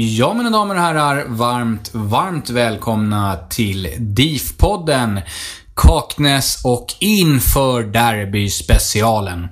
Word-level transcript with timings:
Ja, 0.00 0.34
mina 0.34 0.50
damer 0.50 0.74
och 0.74 0.80
herrar, 0.80 1.24
varmt, 1.28 1.90
varmt 1.92 2.50
välkomna 2.50 3.36
till 3.50 3.88
DIF-podden 3.98 5.20
Kaknäs 5.74 6.64
och 6.64 6.86
inför 6.98 7.82
Derby-specialen. 7.82 9.48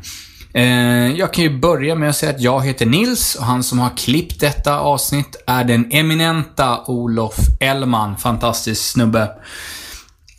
Eh, 0.54 1.06
jag 1.06 1.32
kan 1.32 1.44
ju 1.44 1.58
börja 1.58 1.94
med 1.94 2.08
att 2.08 2.16
säga 2.16 2.32
att 2.32 2.40
jag 2.40 2.64
heter 2.64 2.86
Nils 2.86 3.34
och 3.34 3.44
han 3.44 3.62
som 3.62 3.78
har 3.78 3.96
klippt 3.96 4.40
detta 4.40 4.78
avsnitt 4.78 5.36
är 5.46 5.64
den 5.64 5.92
eminenta 5.92 6.84
Olof 6.86 7.36
Ellman. 7.60 8.16
Fantastisk 8.16 8.82
snubbe. 8.82 9.30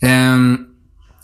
Ehm, 0.01 0.57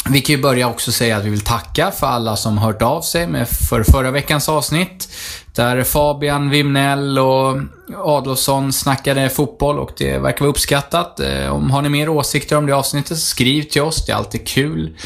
vi 0.10 0.22
kan 0.22 0.36
ju 0.36 0.42
börja 0.42 0.68
också 0.68 0.92
säga 0.92 1.18
att 1.18 1.26
vi 1.26 1.30
vill 1.30 1.42
tacka 1.42 1.92
för 1.92 2.08
alla 2.08 2.36
som 2.36 2.58
hört 2.58 2.82
av 2.82 3.02
sig 3.02 3.28
med 3.28 3.50
för 3.50 3.84
förra 3.84 4.12
veckans 4.12 4.50
avsnitt. 4.50 5.10
Där 5.56 5.84
Fabian 5.84 6.50
Wimnell 6.50 7.20
och 7.20 7.58
Adolfsson 7.98 8.74
snackade 8.74 9.30
fotboll 9.30 9.80
och 9.80 9.92
det 9.98 10.18
verkar 10.18 10.40
vara 10.40 10.50
uppskattat. 10.50 11.20
Eh, 11.20 11.56
om 11.56 11.72
har 11.72 11.82
ni 11.82 11.90
mer 11.90 12.10
åsikter 12.10 12.58
om 12.58 12.66
det 12.66 12.76
avsnittet 12.76 13.18
så 13.18 13.26
skriv 13.26 13.64
till 13.64 13.82
oss, 13.82 14.06
det 14.06 14.12
är 14.12 14.16
alltid 14.16 14.48
kul. 14.48 14.98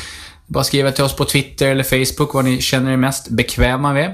Bara 0.46 0.64
skriva 0.64 0.92
till 0.92 1.04
oss 1.04 1.16
på 1.16 1.26
Twitter 1.26 1.68
eller 1.68 1.84
Facebook 1.84 2.34
vad 2.34 2.46
ni 2.46 2.62
känner 2.62 2.92
er 2.92 2.98
mest 2.98 3.30
bekväma 3.30 3.94
med. 3.94 4.14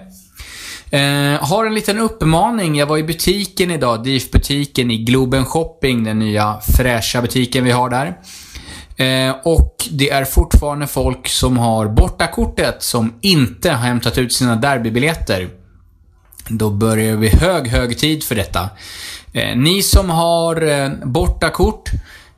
Eh, 0.92 1.42
har 1.42 1.66
en 1.66 1.73
liten 1.73 2.00
uppmaning. 2.00 2.75
Jag 2.75 2.86
var 2.86 2.97
i 2.97 3.03
butiken 3.03 3.72
idag, 3.72 4.03
DIF-butiken 4.03 4.92
i 4.92 4.97
Globen 4.97 5.45
Shopping, 5.45 6.03
den 6.03 6.20
nya 6.20 6.59
fräscha 6.78 7.22
butiken 7.22 7.64
vi 7.64 7.72
har 7.72 7.90
där. 7.90 8.18
Eh, 8.97 9.36
och 9.44 9.75
det 9.91 10.09
är 10.09 10.25
fortfarande 10.25 10.88
folk 10.88 11.28
som 11.28 11.57
har 11.57 11.88
bortakortet 11.88 12.84
som 12.84 13.13
inte 13.22 13.69
har 13.69 13.78
hämtat 13.78 14.18
ut 14.18 14.34
sina 14.34 14.56
derbybiljetter. 14.56 15.62
Då 16.50 16.70
börjar 16.70 17.16
vi 17.16 17.28
hög, 17.28 17.68
hög 17.68 17.98
tid 17.98 18.24
för 18.24 18.36
detta. 18.36 18.70
Eh, 19.34 19.58
ni 19.58 19.84
som 19.84 20.09
har 20.09 20.62
eh, 20.62 20.90
bortakort 21.04 21.90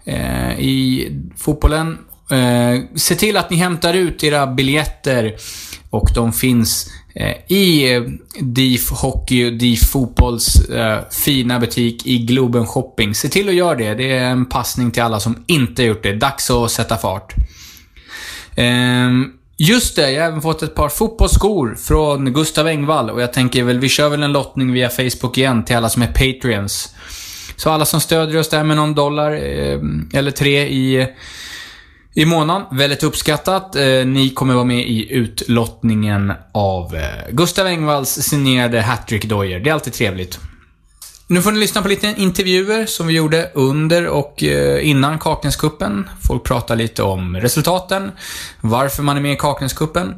eh, 0.05 0.59
i 0.59 1.09
fotbollen, 1.37 1.97
eh, 2.31 2.81
se 2.95 3.15
till 3.15 3.37
att 3.37 3.49
ni 3.49 3.57
hämtar 3.57 3.93
ut 3.93 4.23
era 4.23 4.47
biljetter 4.47 5.35
och 5.89 6.09
de 6.15 6.33
finns 6.33 6.91
eh, 7.15 7.35
i 7.47 7.93
eh, 7.93 8.03
DIF 8.39 8.91
Hockey 8.91 9.47
och 9.47 9.53
DIF 9.53 9.83
Fotbolls 9.83 10.69
eh, 10.69 10.99
fina 11.11 11.59
butik 11.59 12.05
i 12.05 12.17
Globen 12.17 12.67
Shopping. 12.67 13.15
Se 13.15 13.29
till 13.29 13.49
att 13.49 13.55
göra 13.55 13.75
det. 13.75 13.93
Det 13.93 14.11
är 14.11 14.29
en 14.29 14.45
passning 14.45 14.91
till 14.91 15.03
alla 15.03 15.19
som 15.19 15.43
inte 15.47 15.83
gjort 15.83 16.03
det. 16.03 16.13
Dags 16.13 16.51
att 16.51 16.71
sätta 16.71 16.97
fart. 16.97 17.33
Ehm, 18.55 19.31
Just 19.57 19.95
det, 19.95 20.11
jag 20.11 20.21
har 20.21 20.27
även 20.27 20.41
fått 20.41 20.63
ett 20.63 20.75
par 20.75 20.89
fotbollsskor 20.89 21.75
från 21.75 22.33
Gustav 22.33 22.67
Engvall 22.67 23.09
och 23.09 23.21
jag 23.21 23.33
tänker 23.33 23.63
väl, 23.63 23.79
vi 23.79 23.89
kör 23.89 24.09
väl 24.09 24.23
en 24.23 24.31
lottning 24.31 24.73
via 24.73 24.89
Facebook 24.89 25.37
igen 25.37 25.65
till 25.65 25.75
alla 25.75 25.89
som 25.89 26.01
är 26.01 26.07
Patreons. 26.07 26.95
Så 27.55 27.69
alla 27.69 27.85
som 27.85 28.01
stödjer 28.01 28.39
oss 28.39 28.49
där 28.49 28.63
med 28.63 28.77
någon 28.77 28.95
dollar 28.95 29.31
eh, 29.31 29.79
eller 30.13 30.31
tre 30.31 30.67
i, 30.67 31.07
i 32.13 32.25
månaden, 32.25 32.77
väldigt 32.77 33.03
uppskattat. 33.03 33.75
Eh, 33.75 34.05
ni 34.05 34.29
kommer 34.29 34.53
vara 34.53 34.65
med 34.65 34.89
i 34.89 35.13
utlottningen 35.13 36.33
av 36.51 36.95
eh, 36.95 37.01
Gustav 37.31 37.67
Engvalls 37.67 38.09
signerade 38.09 38.81
hattrick-dojor. 38.81 39.59
Det 39.59 39.69
är 39.69 39.73
alltid 39.73 39.93
trevligt. 39.93 40.39
Nu 41.27 41.41
får 41.41 41.51
ni 41.51 41.59
lyssna 41.59 41.81
på 41.81 41.87
lite 41.87 42.13
intervjuer 42.17 42.85
som 42.85 43.07
vi 43.07 43.13
gjorde 43.13 43.51
under 43.53 44.07
och 44.07 44.43
eh, 44.43 44.89
innan 44.89 45.19
Kaknäskuppen. 45.19 46.09
Folk 46.27 46.43
pratar 46.43 46.75
lite 46.75 47.03
om 47.03 47.35
resultaten, 47.35 48.11
varför 48.61 49.03
man 49.03 49.17
är 49.17 49.21
med 49.21 49.33
i 49.33 49.35
Kaknäskuppen 49.35 50.15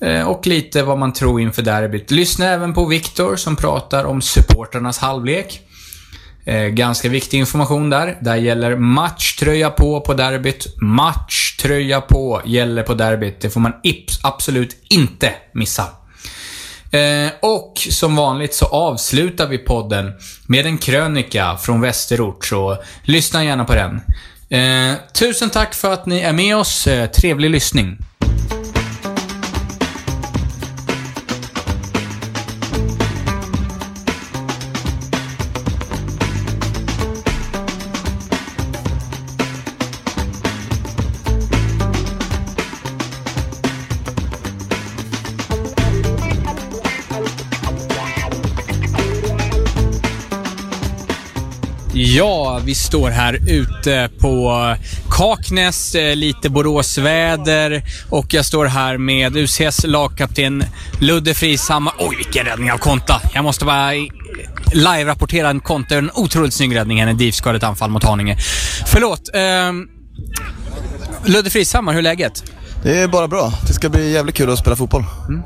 eh, 0.00 0.28
och 0.28 0.46
lite 0.46 0.82
vad 0.82 0.98
man 0.98 1.12
tror 1.12 1.40
inför 1.40 1.62
derbyt. 1.62 2.10
Lyssna 2.10 2.46
även 2.46 2.74
på 2.74 2.86
Viktor 2.86 3.36
som 3.36 3.56
pratar 3.56 4.04
om 4.04 4.22
supporternas 4.22 4.98
halvlek. 4.98 5.60
Eh, 6.44 6.66
ganska 6.66 7.08
viktig 7.08 7.38
information 7.38 7.90
där. 7.90 8.18
Där 8.20 8.36
gäller 8.36 8.76
matchtröja 8.76 9.70
på 9.70 10.00
på 10.00 10.14
derbyt. 10.14 10.80
Matchtröja 10.80 12.00
på 12.00 12.42
gäller 12.44 12.82
på 12.82 12.94
derbyt. 12.94 13.40
Det 13.40 13.50
får 13.50 13.60
man 13.60 13.72
absolut 14.22 14.76
inte 14.88 15.34
missa. 15.54 15.84
Eh, 16.90 17.32
och 17.42 17.72
som 17.90 18.16
vanligt 18.16 18.54
så 18.54 18.66
avslutar 18.66 19.46
vi 19.46 19.58
podden 19.58 20.12
med 20.46 20.66
en 20.66 20.78
krönika 20.78 21.56
från 21.56 21.80
Västerort, 21.80 22.44
så 22.46 22.78
lyssna 23.02 23.44
gärna 23.44 23.64
på 23.64 23.74
den. 23.74 24.00
Eh, 24.48 24.96
tusen 25.12 25.50
tack 25.50 25.74
för 25.74 25.92
att 25.92 26.06
ni 26.06 26.20
är 26.20 26.32
med 26.32 26.56
oss. 26.56 26.86
Eh, 26.86 27.06
trevlig 27.06 27.50
lyssning. 27.50 27.98
Ja, 51.98 52.60
vi 52.64 52.74
står 52.74 53.10
här 53.10 53.38
ute 53.48 54.10
på 54.20 54.74
Kaknäs, 55.10 55.94
eh, 55.94 56.16
lite 56.16 56.50
Boråsväder 56.50 57.82
och 58.10 58.34
jag 58.34 58.44
står 58.44 58.66
här 58.66 58.98
med 58.98 59.36
UCS 59.36 59.84
lagkapten 59.84 60.64
Ludde 61.00 61.34
Frishammar. 61.34 61.94
Oj, 61.98 62.16
vilken 62.16 62.44
räddning 62.44 62.72
av 62.72 62.78
Konta! 62.78 63.20
Jag 63.34 63.44
måste 63.44 63.64
bara 63.64 63.90
live-rapportera 64.72 65.50
en 65.50 65.60
Konta. 65.60 65.96
En 65.96 66.10
otroligt 66.14 66.54
snygg 66.54 66.76
räddning 66.76 67.00
här, 67.00 67.08
en 67.08 67.16
DIF-skadat 67.16 67.62
anfall 67.62 67.90
mot 67.90 68.04
Haninge. 68.04 68.36
Förlåt. 68.86 69.30
Eh, 69.34 69.72
Ludde 71.30 71.50
Frishammar, 71.50 71.92
hur 71.92 71.98
är 71.98 72.02
läget? 72.02 72.44
Det 72.82 72.98
är 72.98 73.08
bara 73.08 73.28
bra. 73.28 73.52
Det 73.66 73.72
ska 73.72 73.88
bli 73.88 74.12
jävligt 74.12 74.34
kul 74.34 74.50
att 74.50 74.58
spela 74.58 74.76
fotboll. 74.76 75.04
Mm. 75.28 75.42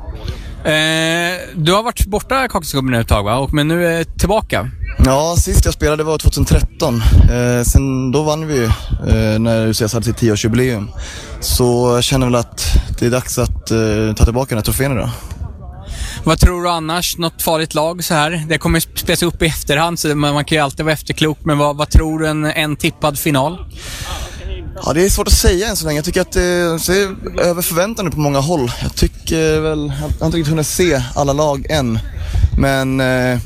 Eh, 0.65 1.39
du 1.55 1.73
har 1.73 1.83
varit 1.83 2.05
borta 2.05 2.47
Kaknäsgubben 2.47 2.93
ett 2.93 3.07
tag 3.07 3.23
va? 3.23 3.49
men 3.51 3.67
nu 3.67 3.87
är 3.87 3.97
du 3.97 4.03
tillbaka. 4.03 4.69
Ja, 5.05 5.35
sist 5.37 5.65
jag 5.65 5.73
spelade 5.73 6.03
var 6.03 6.17
2013. 6.17 7.01
Eh, 7.31 7.63
sen 7.63 8.11
då 8.11 8.23
vann 8.23 8.47
vi 8.47 8.55
ju 8.55 8.65
eh, 8.65 9.39
när 9.39 9.67
UCS 9.67 9.93
hade 9.93 10.05
sitt 10.05 10.21
10-årsjubileum. 10.21 10.87
Så 11.39 11.91
jag 11.95 12.03
känner 12.03 12.25
väl 12.25 12.35
att 12.35 12.67
det 12.99 13.05
är 13.05 13.09
dags 13.09 13.37
att 13.37 13.71
eh, 13.71 14.15
ta 14.15 14.25
tillbaka 14.25 14.49
den 14.49 14.57
här 14.57 14.63
trofén 14.63 14.91
idag. 14.91 15.09
Vad 16.23 16.39
tror 16.39 16.63
du 16.63 16.69
annars? 16.69 17.17
Något 17.17 17.41
farligt 17.41 17.73
lag 17.73 18.03
så 18.03 18.13
här? 18.13 18.45
Det 18.49 18.57
kommer 18.57 18.79
spelas 18.79 19.23
upp 19.23 19.41
i 19.41 19.45
efterhand, 19.45 19.99
så 19.99 20.15
man 20.15 20.45
kan 20.45 20.55
ju 20.55 20.63
alltid 20.63 20.85
vara 20.85 20.93
efterklok. 20.93 21.37
Men 21.43 21.57
vad, 21.57 21.77
vad 21.77 21.89
tror 21.89 22.19
du 22.19 22.27
en, 22.27 22.45
en 22.45 22.75
tippad 22.75 23.19
final? 23.19 23.65
Ja, 24.75 24.93
det 24.93 25.05
är 25.05 25.09
svårt 25.09 25.27
att 25.27 25.33
säga 25.33 25.67
än 25.67 25.75
så 25.75 25.85
länge. 25.85 25.97
Jag 25.97 26.05
tycker 26.05 26.21
att 26.21 26.35
eh, 26.35 26.41
det 26.41 26.79
ser 26.79 27.15
över 27.39 27.61
förväntan 27.61 28.05
nu 28.05 28.11
på 28.11 28.19
många 28.19 28.39
håll. 28.39 28.71
Jag 28.81 28.95
tycker 28.95 29.59
väl, 29.59 29.93
jag 30.01 30.19
har 30.19 30.25
inte 30.25 30.37
riktigt 30.37 30.51
hunnit 30.51 30.67
se 30.67 31.03
alla 31.15 31.33
lag 31.33 31.65
än. 31.69 31.99
Men 32.57 32.99
eh, 32.99 33.39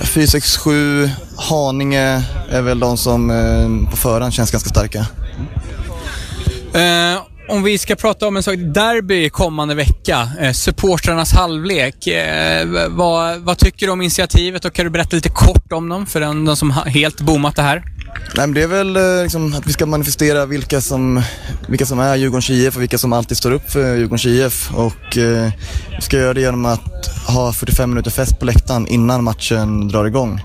4, 0.00 0.26
6, 0.26 0.56
7, 0.56 1.10
Haninge 1.36 2.22
är 2.50 2.62
väl 2.62 2.80
de 2.80 2.96
som 2.96 3.30
eh, 3.30 3.90
på 3.90 3.96
förhand 3.96 4.32
känns 4.32 4.50
ganska 4.50 4.70
starka. 4.70 5.06
Eh, 6.74 7.33
om 7.48 7.62
vi 7.62 7.78
ska 7.78 7.96
prata 7.96 8.28
om 8.28 8.36
en 8.36 8.42
sak, 8.42 8.54
derby 8.58 9.30
kommande 9.30 9.74
vecka, 9.74 10.28
eh, 10.40 10.52
supportrarnas 10.52 11.32
halvlek. 11.32 12.06
Eh, 12.06 12.66
vad, 12.88 13.40
vad 13.40 13.58
tycker 13.58 13.86
du 13.86 13.92
om 13.92 14.00
initiativet 14.02 14.64
och 14.64 14.72
kan 14.72 14.84
du 14.84 14.90
berätta 14.90 15.16
lite 15.16 15.28
kort 15.28 15.72
om 15.72 15.88
dem 15.88 16.06
för 16.06 16.20
den, 16.20 16.44
de 16.44 16.56
som 16.56 16.70
helt 16.70 17.20
boomat 17.20 17.56
det 17.56 17.62
här? 17.62 17.84
Nej, 18.36 18.46
men 18.46 18.54
det 18.54 18.62
är 18.62 18.66
väl 18.66 18.96
eh, 18.96 19.22
liksom 19.22 19.54
att 19.54 19.66
vi 19.66 19.72
ska 19.72 19.86
manifestera 19.86 20.46
vilka 20.46 20.80
som, 20.80 21.22
vilka 21.68 21.86
som 21.86 21.98
är 21.98 22.16
Djurgårdens 22.16 22.50
IF 22.50 22.76
och 22.76 22.82
vilka 22.82 22.98
som 22.98 23.12
alltid 23.12 23.36
står 23.36 23.52
upp 23.52 23.70
för 23.70 23.94
Djurgårdens 23.94 24.26
IF. 24.26 24.70
Och, 24.74 25.18
eh, 25.18 25.50
vi 25.96 26.02
ska 26.02 26.16
göra 26.16 26.34
det 26.34 26.40
genom 26.40 26.64
att 26.64 27.06
ha 27.26 27.52
45 27.52 27.90
minuter 27.90 28.10
fest 28.10 28.38
på 28.38 28.44
läktaren 28.44 28.86
innan 28.86 29.24
matchen 29.24 29.88
drar 29.88 30.04
igång. 30.04 30.40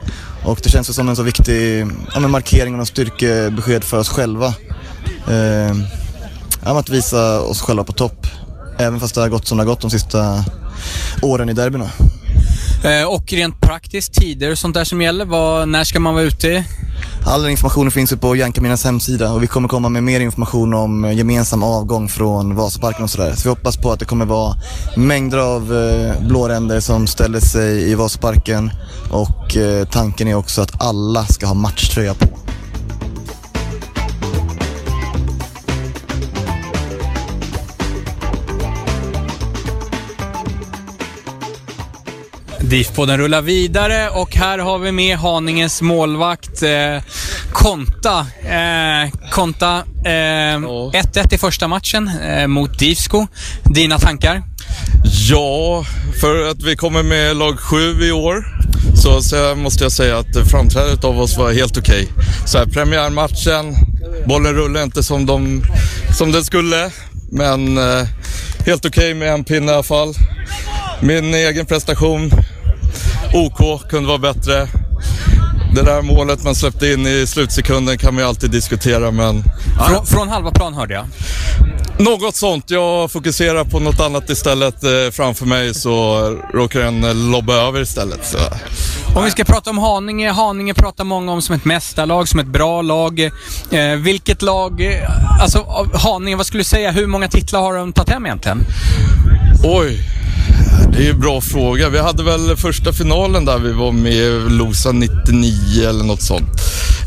Och 0.45 0.60
det 0.63 0.69
känns 0.69 0.95
som 0.95 1.10
en 1.10 1.16
så 1.16 1.24
viktig 1.24 1.88
ja, 2.13 2.19
markering 2.19 2.80
och 2.80 2.88
styrkebesked 2.88 3.84
för 3.84 3.98
oss 3.98 4.10
själva. 4.10 4.48
Eh, 5.28 5.75
Ja, 6.65 6.79
att 6.79 6.89
visa 6.89 7.41
oss 7.41 7.61
själva 7.61 7.83
på 7.83 7.94
topp. 7.94 8.27
Även 8.77 9.00
fast 9.00 9.15
det 9.15 9.21
har 9.21 9.29
gått 9.29 9.47
som 9.47 9.57
det 9.57 9.63
har 9.63 9.69
gått 9.69 9.81
de 9.81 9.89
sista 9.89 10.45
åren 11.21 11.50
i 11.50 11.53
derbyna. 11.53 11.89
Eh, 12.83 13.07
och 13.07 13.33
rent 13.33 13.61
praktiskt, 13.61 14.13
tider 14.13 14.51
och 14.51 14.57
sånt 14.57 14.73
där 14.73 14.83
som 14.83 15.01
gäller. 15.01 15.25
Vad, 15.25 15.67
när 15.67 15.83
ska 15.83 16.00
man 16.00 16.13
vara 16.13 16.23
ute? 16.23 16.63
All 17.25 17.41
den 17.41 17.51
informationen 17.51 17.91
finns 17.91 18.11
ju 18.11 18.17
på 18.17 18.35
Jankaminas 18.35 18.83
hemsida 18.83 19.31
och 19.31 19.44
vi 19.44 19.47
kommer 19.47 19.67
komma 19.67 19.89
med 19.89 20.03
mer 20.03 20.19
information 20.19 20.73
om 20.73 21.13
gemensam 21.13 21.63
avgång 21.63 22.09
från 22.09 22.56
Vasaparken 22.56 23.03
och 23.03 23.09
sådär. 23.09 23.33
Så 23.35 23.44
vi 23.44 23.50
hoppas 23.50 23.77
på 23.77 23.91
att 23.91 24.00
det 24.00 24.06
kommer 24.06 24.25
vara 24.25 24.56
mängder 24.97 25.38
av 25.38 25.77
eh, 25.77 26.27
blåränder 26.27 26.79
som 26.79 27.07
ställer 27.07 27.39
sig 27.39 27.91
i 27.91 27.95
Vasaparken 27.95 28.71
och 29.11 29.57
eh, 29.57 29.85
tanken 29.88 30.27
är 30.27 30.35
också 30.35 30.61
att 30.61 30.81
alla 30.81 31.25
ska 31.25 31.47
ha 31.47 31.53
matchtröja 31.53 32.13
på. 32.13 32.38
DIF-podden 42.69 43.18
rullar 43.18 43.42
vidare 43.42 44.10
och 44.10 44.36
här 44.36 44.57
har 44.57 44.80
vi 44.80 44.92
med 44.92 45.18
Haninges 45.18 45.81
målvakt 45.81 46.63
eh, 46.63 47.04
Konta. 47.51 48.19
Eh, 48.44 49.30
Konta, 49.31 49.77
eh, 50.06 50.12
1-1 50.12 51.33
i 51.33 51.38
första 51.38 51.68
matchen 51.68 52.12
eh, 52.24 52.48
mot 52.48 52.80
DIFSKO. 52.80 53.27
Dina 53.63 54.00
tankar? 54.00 54.44
Ja, 55.30 55.86
för 56.21 56.50
att 56.50 56.63
vi 56.63 56.75
kommer 56.75 57.04
med 57.04 57.38
lag 57.38 57.60
7 57.60 57.77
i 58.04 58.12
år 58.12 58.45
så, 58.95 59.21
så 59.21 59.56
måste 59.56 59.83
jag 59.83 59.92
säga 59.92 60.18
att 60.18 60.50
framträdandet 60.51 61.04
av 61.04 61.21
oss 61.21 61.38
var 61.38 61.51
helt 61.51 61.77
okej. 61.77 62.07
Okay. 62.44 62.74
premiärmatchen, 62.74 63.75
bollen 64.25 64.54
rullade 64.54 64.83
inte 64.83 65.04
som, 65.04 65.25
de, 65.25 65.63
som 66.18 66.31
den 66.31 66.44
skulle, 66.44 66.92
men 67.31 67.77
eh, 67.77 68.07
helt 68.66 68.86
okej 68.86 69.12
okay 69.12 69.13
med 69.13 69.33
en 69.33 69.44
pinne 69.44 69.71
i 69.71 69.74
alla 69.74 69.83
fall. 69.83 70.13
Min 71.01 71.33
egen 71.33 71.66
prestation, 71.66 72.31
OK, 73.34 73.90
kunde 73.90 74.08
vara 74.08 74.18
bättre. 74.18 74.68
Det 75.76 75.81
där 75.81 76.02
målet 76.02 76.44
man 76.44 76.56
släppte 76.56 76.88
in 76.88 77.08
i 77.08 77.28
slutsekunden 77.28 77.98
kan 77.98 78.14
man 78.14 78.24
ju 78.24 78.30
alltid 78.30 78.52
diskutera, 78.52 79.12
men... 79.12 79.44
Frå, 79.88 80.06
från 80.06 80.30
halva 80.30 80.52
plan 80.52 80.74
hörde 80.74 80.94
jag. 80.94 81.06
Något 82.00 82.36
sånt. 82.36 82.72
Jag 82.72 83.12
fokuserar 83.12 83.64
på 83.64 83.80
något 83.80 84.00
annat 84.00 84.30
istället 84.30 84.84
eh, 84.84 84.90
framför 85.12 85.46
mig 85.46 85.74
så 85.74 86.20
råkar 86.54 86.80
den 86.80 87.31
lobba 87.31 87.54
över 87.54 87.81
istället. 87.81 88.26
Så. 88.26 88.38
Om 89.16 89.24
vi 89.24 89.31
ska 89.31 89.44
prata 89.44 89.70
om 89.70 89.78
Haninge. 89.78 90.31
Haninge 90.31 90.74
pratar 90.74 91.04
många 91.04 91.31
om 91.31 91.42
som 91.42 91.56
ett 91.56 91.66
mästarlag, 91.66 92.28
som 92.28 92.40
ett 92.40 92.48
bra 92.48 92.81
lag. 92.81 93.20
Eh, 93.72 93.96
vilket 93.98 94.42
lag, 94.42 94.81
eh, 94.81 95.42
alltså 95.42 95.88
Haninge, 95.94 96.36
vad 96.36 96.46
skulle 96.46 96.60
du 96.60 96.66
säga, 96.66 96.92
hur 96.92 97.08
många 97.08 97.28
titlar 97.28 97.62
har 97.62 97.76
de 97.76 97.94
tagit 97.94 98.10
hem 98.10 98.26
egentligen? 98.26 98.60
Oj, 99.64 100.00
det 100.91 101.06
är 101.06 101.09
en 101.09 101.19
bra 101.19 101.41
fråga. 101.41 101.89
Vi 101.89 102.00
hade 102.00 102.23
väl 102.23 102.57
första 102.57 102.94
finalen 102.94 103.45
där 103.45 103.57
vi 103.57 103.71
var 103.71 103.91
med 103.91 104.51
Losa 104.51 104.91
99 104.91 105.89
eller 105.89 106.03
något 106.03 106.21
sånt. 106.21 106.61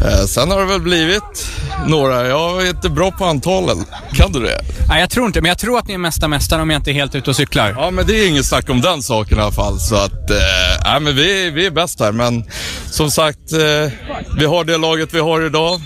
Eh, 0.04 0.24
sen 0.26 0.50
har 0.50 0.60
det 0.60 0.66
väl 0.66 0.80
blivit 0.80 1.46
några. 1.86 2.28
Jag 2.28 2.66
är 2.66 2.70
inte 2.70 2.88
bra 2.88 3.10
på 3.10 3.24
antalen. 3.24 3.84
Kan 4.12 4.32
du 4.32 4.40
det? 4.40 4.60
Nej, 4.88 5.00
jag 5.00 5.10
tror 5.10 5.26
inte 5.26 5.40
men 5.40 5.48
jag 5.48 5.58
tror 5.58 5.78
att 5.78 5.88
ni 5.88 5.94
är 5.94 5.98
mesta 5.98 6.28
mästare 6.28 6.62
om 6.62 6.70
jag 6.70 6.78
inte 6.78 6.90
är 6.90 6.94
helt 6.94 7.14
ute 7.14 7.30
och 7.30 7.36
cyklar. 7.36 7.74
Ja, 7.76 7.90
men 7.90 8.06
det 8.06 8.24
är 8.24 8.28
inget 8.28 8.46
snack 8.46 8.70
om 8.70 8.80
den 8.80 9.02
saken 9.02 9.38
i 9.38 9.40
alla 9.40 9.52
fall. 9.52 9.80
Så 9.80 9.94
att, 9.94 10.30
eh, 10.30 11.00
men 11.00 11.16
vi, 11.16 11.50
vi 11.50 11.66
är 11.66 11.70
bäst 11.70 12.00
här. 12.00 12.12
Men 12.12 12.44
som 12.90 13.10
sagt, 13.10 13.52
eh, 13.52 13.92
vi 14.38 14.44
har 14.44 14.64
det 14.64 14.76
laget 14.76 15.14
vi 15.14 15.20
har 15.20 15.46
idag. 15.46 15.80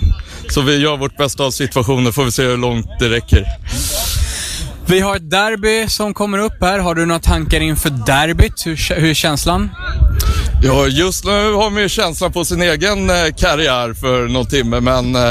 Så 0.49 0.61
vi 0.61 0.77
gör 0.77 0.97
vårt 0.97 1.17
bästa 1.17 1.43
av 1.43 1.51
situationen, 1.51 2.13
får 2.13 2.25
vi 2.25 2.31
se 2.31 2.43
hur 2.43 2.57
långt 2.57 2.85
det 2.99 3.09
räcker. 3.09 3.45
Vi 4.89 4.99
har 4.99 5.15
ett 5.15 5.29
derby 5.29 5.89
som 5.89 6.13
kommer 6.13 6.37
upp 6.37 6.61
här. 6.61 6.79
Har 6.79 6.95
du 6.95 7.05
några 7.05 7.19
tankar 7.19 7.59
inför 7.59 7.89
derbyt? 7.89 8.65
Hur, 8.65 8.95
hur 8.99 9.09
är 9.09 9.13
känslan? 9.13 9.69
Ja, 10.63 10.87
just 10.87 11.25
nu 11.25 11.53
har 11.53 11.69
man 11.69 11.81
ju 11.81 11.89
känslan 11.89 12.31
på 12.31 12.45
sin 12.45 12.61
egen 12.61 13.09
eh, 13.09 13.15
karriär 13.37 13.93
för 13.93 14.27
någon 14.27 14.45
timme, 14.45 14.79
men... 14.79 15.15
Eh, 15.15 15.29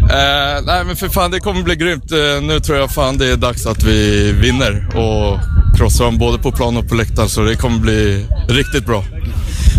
eh, 0.00 0.62
nej, 0.66 0.84
men 0.84 0.96
för 0.96 1.08
fan, 1.08 1.30
det 1.30 1.40
kommer 1.40 1.62
bli 1.62 1.76
grymt. 1.76 2.12
Eh, 2.12 2.42
nu 2.42 2.60
tror 2.60 2.78
jag 2.78 2.90
fan 2.90 3.18
det 3.18 3.26
är 3.32 3.36
dags 3.36 3.66
att 3.66 3.82
vi 3.82 4.32
vinner 4.32 4.86
och 4.96 5.38
krossar 5.76 6.04
dem 6.04 6.18
både 6.18 6.38
på 6.38 6.52
plan 6.52 6.76
och 6.76 6.88
på 6.88 6.94
läktaren, 6.94 7.28
så 7.28 7.42
det 7.42 7.56
kommer 7.56 7.78
bli 7.78 8.26
riktigt 8.48 8.86
bra. 8.86 9.04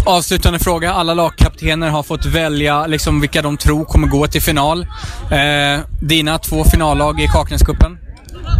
Avslutande 0.05 0.59
fråga. 0.59 0.93
Alla 0.93 1.13
lagkaptener 1.13 1.89
har 1.89 2.03
fått 2.03 2.25
välja 2.25 2.87
liksom, 2.87 3.21
vilka 3.21 3.41
de 3.41 3.57
tror 3.57 3.85
kommer 3.85 4.07
gå 4.07 4.27
till 4.27 4.41
final. 4.41 4.81
Eh, 5.31 5.79
dina 6.01 6.37
två 6.37 6.63
finallag 6.63 7.21
i 7.21 7.27
Kaknäscupen? 7.27 7.96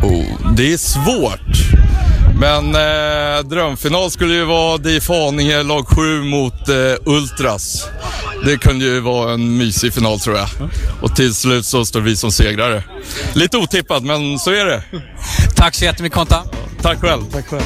Oh, 0.03 0.53
det 0.55 0.73
är 0.73 0.77
svårt. 0.77 1.77
Men 2.39 2.75
eh, 2.75 3.44
drömfinal 3.44 4.11
skulle 4.11 4.33
ju 4.33 4.44
vara 4.45 4.77
DIF 4.77 5.09
Haninge, 5.09 5.63
lag 5.63 5.88
7 5.88 6.23
mot 6.23 6.69
eh, 6.69 6.75
Ultras. 7.05 7.88
Det 8.45 8.57
kunde 8.57 8.85
ju 8.85 8.99
vara 8.99 9.33
en 9.33 9.57
mysig 9.57 9.94
final 9.94 10.19
tror 10.19 10.35
jag. 10.38 10.47
Och 11.01 11.15
till 11.15 11.35
slut 11.35 11.65
så 11.65 11.85
står 11.85 12.01
vi 12.01 12.15
som 12.15 12.31
segrare. 12.31 12.83
Lite 13.33 13.57
otippat, 13.57 14.03
men 14.03 14.39
så 14.39 14.51
är 14.51 14.65
det. 14.65 14.83
Tack 15.55 15.75
så 15.75 15.85
jättemycket 15.85 16.15
Konta. 16.15 16.43
Tack 16.81 17.01
själv. 17.01 17.21
Tack 17.31 17.47
själv. 17.47 17.63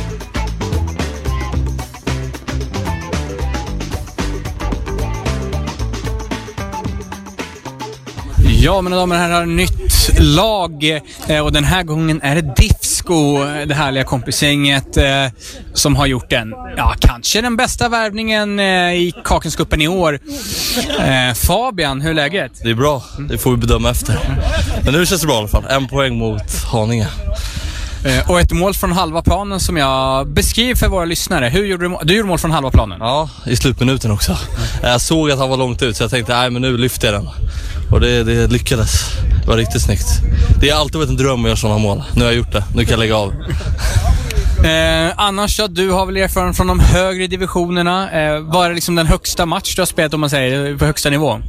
Ja, 8.64 8.82
mina 8.82 8.96
damer 8.96 9.16
och 9.16 9.22
herrar, 9.22 9.46
nytt 9.46 9.91
lag. 10.20 11.02
Eh, 11.28 11.40
och 11.40 11.52
den 11.52 11.64
här 11.64 11.84
gången 11.84 12.22
är 12.22 12.36
det 12.36 12.56
Diffsko, 12.56 13.38
det 13.66 13.74
härliga 13.74 14.04
kompisgänget, 14.04 14.98
eh, 14.98 15.26
som 15.74 15.96
har 15.96 16.06
gjort 16.06 16.30
den, 16.30 16.54
ja, 16.78 16.96
kanske 17.00 17.42
den 17.42 17.58
bästa 17.58 17.90
värvningen 17.90 18.60
eh, 18.60 18.66
i 18.94 19.14
Kakenskuppen 19.24 19.82
i 19.82 19.88
år. 19.88 20.20
Fabian, 21.34 22.02
hur 22.02 22.10
är 22.10 22.14
läget? 22.14 22.52
Det 22.64 22.70
är 22.70 22.76
bra. 22.76 23.04
Det 23.30 23.38
får 23.38 23.52
vi 23.52 23.58
bedöma 23.58 23.90
efter. 23.90 24.20
Men 24.84 24.94
nu 24.94 25.06
känns 25.06 25.22
det 25.22 25.28
bra 25.28 25.36
i 25.36 25.40
alla 25.40 25.48
fall. 25.48 25.66
En 25.70 25.88
poäng 25.88 26.18
mot 26.18 26.64
Haninge. 26.72 27.08
Och 28.28 28.40
ett 28.40 28.52
mål 28.52 28.74
från 28.74 28.92
halva 28.92 29.22
planen 29.22 29.60
som 29.60 29.78
jag 29.78 30.28
beskriver 30.28 30.76
för 30.76 30.88
våra 30.88 31.06
lyssnare. 31.06 31.50
Hur 31.50 31.66
gjorde 31.66 31.90
du, 31.90 31.98
du 32.04 32.16
gjorde 32.16 32.28
mål 32.28 32.40
från 32.40 32.52
halva 32.52 32.72
planen? 32.72 32.98
Ja, 33.00 33.30
i 33.46 33.56
slutminuten 33.56 34.12
också. 34.12 34.38
Jag 34.84 35.02
såg 35.02 35.32
att 35.32 35.40
han 35.40 35.50
var 35.50 35.58
långt 35.58 35.82
ut 35.82 35.98
så 35.98 36.04
jag 36.04 36.12
tänkte, 36.12 36.38
nej 36.38 36.50
men 36.50 36.62
nu 36.62 36.78
lyfter 36.78 37.14
jag 37.14 37.22
den. 37.22 37.30
Och 37.92 38.00
det, 38.00 38.24
det 38.24 38.48
lyckades. 38.48 38.92
Det 39.42 39.48
var 39.48 39.58
riktigt 39.58 39.82
snyggt. 39.82 40.08
Det 40.62 40.70
har 40.70 40.80
alltid 40.80 40.96
varit 40.96 41.10
en 41.10 41.18
dröm 41.18 41.40
att 41.40 41.46
göra 41.48 41.56
sådana 41.56 41.80
mål. 41.80 42.04
Nu 42.14 42.22
har 42.22 42.32
jag 42.32 42.38
gjort 42.38 42.52
det. 42.52 42.64
Nu 42.76 42.86
kan 42.86 42.92
jag 42.92 43.00
lägga 43.00 43.16
av. 43.16 43.34
Eh, 44.64 45.14
annars 45.16 45.56
så, 45.56 45.68
du 45.68 45.92
har 45.92 46.06
väl 46.06 46.18
erfarenhet 46.18 46.58
från 46.58 46.68
de 46.68 46.80
högre 46.80 47.28
divisionerna. 47.28 48.12
Eh, 48.12 48.40
vad 48.40 48.66
är 48.70 48.74
liksom 48.74 48.96
den 48.96 49.08
högsta 49.08 49.46
match 49.46 49.76
du 49.76 49.82
har 49.82 49.86
spelat 49.86 50.14
om 50.14 50.20
man 50.20 50.30
säger, 50.30 50.78
på 50.78 50.86
högsta 50.86 51.10
nivå? 51.10 51.40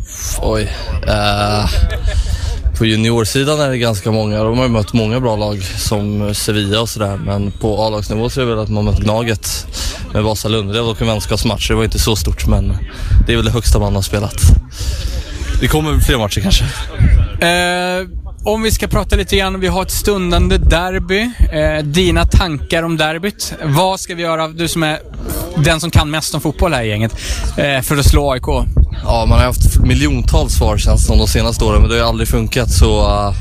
Oj. 0.43 0.73
Eh, 1.09 1.71
på 2.79 2.87
juniorsidan 2.87 3.61
är 3.61 3.71
det 3.71 3.79
ganska 3.79 4.11
många. 4.11 4.45
De 4.45 4.59
har 4.59 4.65
ju 4.65 4.71
mött 4.71 4.93
många 4.93 5.21
bra 5.21 5.37
lag 5.37 5.63
som 5.63 6.35
Sevilla 6.35 6.81
och 6.81 6.89
sådär. 6.89 7.17
Men 7.17 7.51
på 7.51 7.87
A-lagsnivå 7.87 8.31
så 8.31 8.41
är 8.41 8.45
det 8.45 8.51
väl 8.55 8.65
att 8.65 8.71
man 8.71 8.85
mött 8.85 9.01
Gnaget 9.01 9.67
med 10.13 10.23
Vasalund. 10.23 10.73
Det 10.73 10.81
var 10.81 10.89
dock 10.89 11.01
en 11.01 11.07
vänskapsmatch. 11.07 11.69
Det 11.69 11.75
var 11.75 11.85
inte 11.85 11.99
så 11.99 12.17
stort 12.17 12.47
men 12.47 12.79
det 13.27 13.33
är 13.33 13.37
väl 13.37 13.45
det 13.45 13.53
högsta 13.53 13.79
man 13.79 13.95
har 13.95 14.03
spelat. 14.03 14.37
Det 15.61 15.69
kommer 15.69 16.01
fler 16.01 16.19
matcher 16.19 16.41
kanske. 16.41 16.65
Eh, 17.43 18.07
om 18.45 18.63
vi 18.63 18.71
ska 18.71 18.89
prata 18.89 19.17
lite 19.17 19.37
grann, 19.37 19.61
vi 19.61 19.67
har 19.67 19.83
ett 19.83 19.91
stundande 19.91 20.59
derby. 20.59 21.31
Eh, 21.53 21.85
dina 21.85 22.27
tankar 22.27 22.83
om 22.83 22.97
derbyt. 22.97 23.55
Vad 23.65 24.01
ska 24.01 24.15
vi 24.15 24.23
göra, 24.23 24.49
du 24.49 24.69
som 24.69 24.83
är 24.83 24.99
den 25.57 25.81
som 25.81 25.91
kan 25.91 26.11
mest 26.11 26.35
om 26.35 26.41
fotboll 26.41 26.75
här 26.75 26.83
i 26.83 26.89
gänget, 26.89 27.13
eh, 27.57 27.81
för 27.81 27.97
att 27.97 28.07
slå 28.07 28.33
AIK. 28.33 28.47
Ja, 29.05 29.27
man 29.29 29.39
har 29.39 29.47
haft 29.47 29.79
miljontals 29.79 30.55
svar 30.55 30.79
känns 30.79 31.01
det 31.01 31.07
som 31.07 31.19
de 31.19 31.27
senaste 31.27 31.65
åren, 31.65 31.81
men 31.81 31.91
det 31.91 31.95
har 31.95 32.03
ju 32.03 32.09
aldrig 32.09 32.29
funkat 32.29 32.71
så... 32.71 33.01
Uh, 33.01 33.35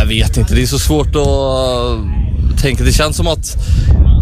jag 0.00 0.06
vet 0.06 0.36
inte, 0.36 0.54
det 0.54 0.62
är 0.62 0.66
så 0.66 0.78
svårt 0.78 1.16
att 1.16 1.16
uh, 1.16 2.25
tänka. 2.56 2.84
Det 2.84 2.92
känns 2.92 3.16
som 3.16 3.26
att 3.26 3.56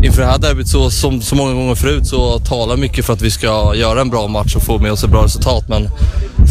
inför 0.05 0.21
det 0.23 0.27
här 0.29 0.39
derbyt, 0.39 0.69
så, 0.69 0.91
som 0.91 1.23
så 1.23 1.35
många 1.35 1.55
gånger 1.55 1.75
förut, 1.75 2.07
så 2.07 2.39
talar 2.39 2.77
mycket 2.77 3.05
för 3.05 3.13
att 3.13 3.23
vi 3.23 3.31
ska 3.31 3.75
göra 3.75 4.01
en 4.01 4.11
bra 4.11 4.29
match 4.29 4.57
och 4.57 4.63
få 4.63 4.79
med 4.79 4.93
oss 4.93 5.05
ett 5.05 5.11
bra 5.11 5.25
resultat. 5.25 5.69
Men 5.69 5.89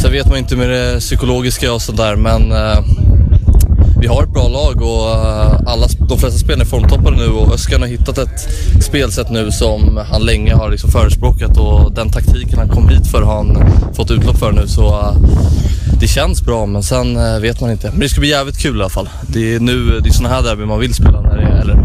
sen 0.01 0.11
vet 0.11 0.27
man 0.27 0.37
inte 0.37 0.55
med 0.55 0.69
det 0.69 0.99
psykologiska 0.99 1.73
och 1.73 1.81
sådär, 1.81 2.15
men 2.15 2.51
eh, 2.51 2.79
vi 4.03 4.07
har 4.07 4.23
ett 4.23 4.33
bra 4.33 4.47
lag 4.47 4.81
och 4.81 5.09
eh, 5.09 5.59
alla, 5.65 5.87
de 6.09 6.19
flesta 6.19 6.39
spelarna 6.39 6.63
är 6.63 6.65
formtoppade 6.65 7.17
nu 7.17 7.27
och 7.27 7.53
Öskan 7.53 7.81
har 7.81 7.87
hittat 7.87 8.17
ett 8.17 8.47
spelsätt 8.83 9.29
nu 9.29 9.51
som 9.51 9.99
han 10.11 10.25
länge 10.25 10.53
har 10.53 10.69
liksom 10.69 10.91
förespråkat 10.91 11.57
och 11.57 11.93
den 11.93 12.11
taktiken 12.11 12.59
han 12.59 12.69
kom 12.69 12.89
hit 12.89 13.07
för 13.07 13.21
har 13.21 13.35
han 13.35 13.71
fått 13.93 14.11
utlopp 14.11 14.37
för 14.37 14.51
nu 14.51 14.67
så 14.67 14.87
eh, 14.87 15.15
det 15.99 16.07
känns 16.07 16.41
bra 16.41 16.65
men 16.65 16.83
sen 16.83 17.17
eh, 17.17 17.39
vet 17.39 17.61
man 17.61 17.71
inte. 17.71 17.89
Men 17.91 17.99
det 17.99 18.09
ska 18.09 18.19
bli 18.19 18.29
jävligt 18.29 18.57
kul 18.57 18.77
i 18.77 18.79
alla 18.79 18.89
fall. 18.89 19.09
Det 19.27 19.55
är 19.55 19.59
nu, 19.59 19.99
det 19.99 20.09
är 20.09 20.13
såna 20.13 20.29
här 20.29 20.43
derby 20.43 20.65
man 20.65 20.79
vill 20.79 20.93
spela 20.93 21.21
när 21.21 21.37
det 21.37 21.43
är, 21.43 21.61
eller 21.61 21.77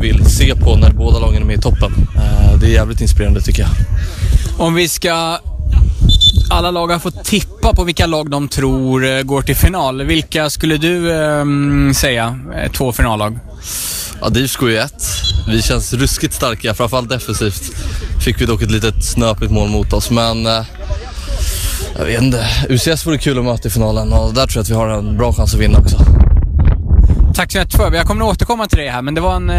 vill 0.00 0.24
se 0.24 0.54
på 0.54 0.76
när 0.76 0.90
båda 0.90 1.18
lagen 1.18 1.42
är 1.42 1.46
med 1.46 1.58
i 1.58 1.60
toppen. 1.60 1.92
Det 2.60 2.66
är 2.66 2.70
jävligt 2.70 3.00
inspirerande 3.00 3.40
tycker 3.40 3.62
jag. 3.62 3.70
Om 4.66 4.74
vi 4.74 4.88
ska 4.88 5.38
alla 6.50 6.70
lag 6.70 6.86
har 6.86 6.98
fått 6.98 7.24
tippa 7.24 7.74
på 7.74 7.84
vilka 7.84 8.06
lag 8.06 8.30
de 8.30 8.48
tror 8.48 9.22
går 9.22 9.42
till 9.42 9.56
final. 9.56 10.02
Vilka 10.02 10.50
skulle 10.50 10.76
du 10.76 11.12
eh, 11.12 11.44
säga? 11.94 12.38
Två 12.72 12.92
finallag. 12.92 13.38
Ja, 14.20 14.28
DIF 14.28 14.56
går 14.56 14.70
ju 14.70 14.78
ett. 14.78 15.02
Vi 15.48 15.62
känns 15.62 15.92
ruskigt 15.92 16.34
starka, 16.34 16.74
framförallt 16.74 17.08
defensivt. 17.08 17.62
Fick 18.24 18.40
vi 18.40 18.46
dock 18.46 18.62
ett 18.62 18.70
litet 18.70 19.04
snöpligt 19.04 19.52
mål 19.52 19.68
mot 19.68 19.92
oss, 19.92 20.10
men 20.10 20.46
eh, 20.46 20.64
jag 21.98 22.04
vet 22.04 22.22
inte. 22.22 22.46
UCS 22.68 23.06
vore 23.06 23.18
kul 23.18 23.38
att 23.38 23.44
möta 23.44 23.68
i 23.68 23.70
finalen 23.70 24.12
och 24.12 24.34
där 24.34 24.46
tror 24.46 24.56
jag 24.56 24.62
att 24.62 24.70
vi 24.70 24.74
har 24.74 24.88
en 24.88 25.16
bra 25.16 25.32
chans 25.32 25.54
att 25.54 25.60
vinna 25.60 25.78
också. 25.78 25.96
Tack 27.34 27.52
så 27.52 27.58
mycket 27.58 27.76
för 27.76 27.94
Jag 27.94 28.06
kommer 28.06 28.24
att 28.24 28.30
återkomma 28.30 28.66
till 28.66 28.78
det 28.78 28.90
här, 28.90 29.02
men 29.02 29.14
det 29.14 29.20
var 29.20 29.36
en, 29.36 29.50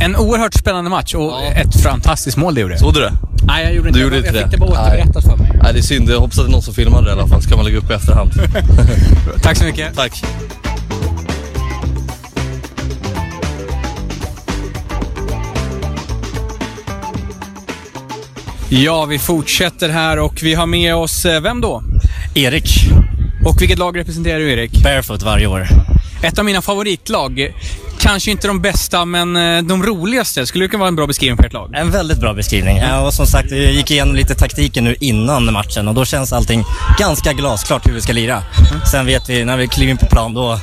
en 0.00 0.16
oerhört 0.16 0.54
spännande 0.54 0.90
match 0.90 1.14
och 1.14 1.22
ja. 1.22 1.42
ett 1.42 1.82
fantastiskt 1.82 2.36
mål 2.36 2.54
det 2.54 2.60
gjorde. 2.60 2.78
Såg 2.78 2.94
du 2.94 3.00
det? 3.00 3.12
Nej, 3.46 3.64
jag 3.64 3.74
gjorde 3.74 3.88
inte 3.88 4.00
du 4.00 4.10
det. 4.10 4.16
Gjorde 4.16 4.28
jag 4.28 4.36
inte 4.36 4.42
fick 4.42 4.50
det 4.50 4.58
bara 4.58 4.70
återberättat 4.70 5.24
för 5.24 5.36
mig. 5.36 5.58
Nej, 5.62 5.72
det 5.72 5.78
är 5.78 5.82
synd. 5.82 6.10
Jag 6.10 6.20
hoppas 6.20 6.38
att 6.38 6.44
det 6.44 6.50
är 6.50 6.52
någon 6.52 6.62
som 6.62 6.74
filmar 6.74 7.02
det 7.02 7.08
i 7.08 7.12
alla 7.12 7.28
fall, 7.28 7.42
så 7.42 7.48
kan 7.48 7.58
man 7.58 7.64
lägga 7.64 7.78
upp 7.78 7.90
i 7.90 7.94
efterhand. 7.94 8.32
Tack 9.42 9.56
så 9.56 9.64
mycket. 9.64 9.96
Tack. 9.96 10.22
Ja, 18.68 19.04
vi 19.04 19.18
fortsätter 19.18 19.88
här 19.88 20.18
och 20.18 20.42
vi 20.42 20.54
har 20.54 20.66
med 20.66 20.94
oss, 20.94 21.24
vem 21.24 21.60
då? 21.60 21.82
Erik. 22.34 22.68
Och 23.44 23.62
vilket 23.62 23.78
lag 23.78 23.98
representerar 23.98 24.38
du, 24.38 24.52
Erik? 24.52 24.82
Barefoot 24.82 25.22
varje 25.22 25.46
år. 25.46 25.66
Ett 26.22 26.38
av 26.38 26.44
mina 26.44 26.62
favoritlag. 26.62 27.54
Kanske 28.04 28.30
inte 28.30 28.46
de 28.46 28.60
bästa, 28.60 29.04
men 29.04 29.34
de 29.66 29.82
roligaste. 29.82 30.46
Skulle 30.46 30.64
det 30.64 30.68
kunna 30.68 30.80
vara 30.80 30.88
en 30.88 30.96
bra 30.96 31.06
beskrivning 31.06 31.36
på 31.36 31.42
ert 31.42 31.52
lag? 31.52 31.74
En 31.74 31.90
väldigt 31.90 32.20
bra 32.20 32.34
beskrivning. 32.34 32.76
Ja, 32.76 33.06
och 33.06 33.14
som 33.14 33.26
sagt, 33.26 33.50
jag 33.50 33.72
gick 33.72 33.90
igenom 33.90 34.14
lite 34.14 34.34
taktiken 34.34 34.84
nu 34.84 34.96
innan 35.00 35.52
matchen 35.52 35.88
och 35.88 35.94
då 35.94 36.04
känns 36.04 36.32
allting 36.32 36.64
ganska 36.98 37.32
glasklart 37.32 37.88
hur 37.88 37.92
vi 37.92 38.00
ska 38.00 38.12
lira. 38.12 38.34
Mm. 38.34 38.80
Sen 38.90 39.06
vet 39.06 39.28
vi, 39.28 39.44
när 39.44 39.56
vi 39.56 39.68
kliver 39.68 39.90
in 39.90 39.96
på 39.96 40.06
plan, 40.06 40.34
då, 40.34 40.58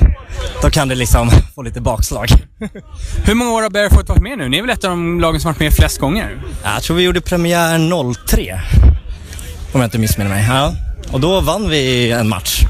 då 0.62 0.70
kan 0.70 0.88
det 0.88 0.94
liksom 0.94 1.30
få 1.54 1.62
lite 1.62 1.80
bakslag. 1.80 2.28
Hur 3.24 3.34
många 3.34 3.50
år 3.50 3.62
har 3.62 3.70
Barefoot 3.70 4.08
varit 4.08 4.22
med 4.22 4.38
nu? 4.38 4.48
Ni 4.48 4.58
är 4.58 4.62
väl 4.62 4.70
ett 4.70 4.84
av 4.84 4.90
de 4.90 5.20
lagen 5.20 5.40
som 5.40 5.48
varit 5.48 5.60
med 5.60 5.72
flest 5.72 5.98
gånger? 5.98 6.36
Jag 6.64 6.82
tror 6.82 6.96
vi 6.96 7.02
gjorde 7.02 7.20
premiär 7.20 8.14
03. 8.26 8.60
Om 9.72 9.80
jag 9.80 9.86
inte 9.86 9.98
missminner 9.98 10.30
mig. 10.30 10.46
Ja. 10.48 10.74
Och 11.12 11.20
då 11.20 11.40
vann 11.40 11.68
vi 11.68 12.10
en 12.10 12.28
match. 12.28 12.62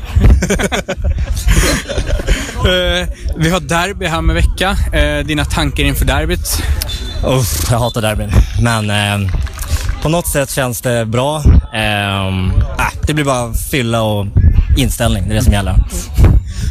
uh, 2.66 3.08
vi 3.36 3.50
har 3.50 3.60
derby 3.60 4.06
här 4.06 4.20
med 4.22 4.34
vecka. 4.34 4.76
Uh, 4.94 5.26
dina 5.26 5.44
tankar 5.44 5.84
inför 5.84 6.04
derbyt? 6.04 6.62
Uh, 7.24 7.42
jag 7.70 7.78
hatar 7.78 8.02
derbyn. 8.02 8.32
Men 8.62 8.90
uh, 8.90 9.30
på 10.02 10.08
något 10.08 10.26
sätt 10.26 10.50
känns 10.50 10.80
det 10.80 11.06
bra. 11.06 11.42
det 13.06 13.14
blir 13.14 13.24
bara 13.24 13.54
fylla 13.54 14.02
och 14.02 14.26
inställning. 14.76 15.28
Det 15.28 15.32
är 15.32 15.36
det 15.36 15.44
som 15.44 15.52
gäller. 15.52 15.74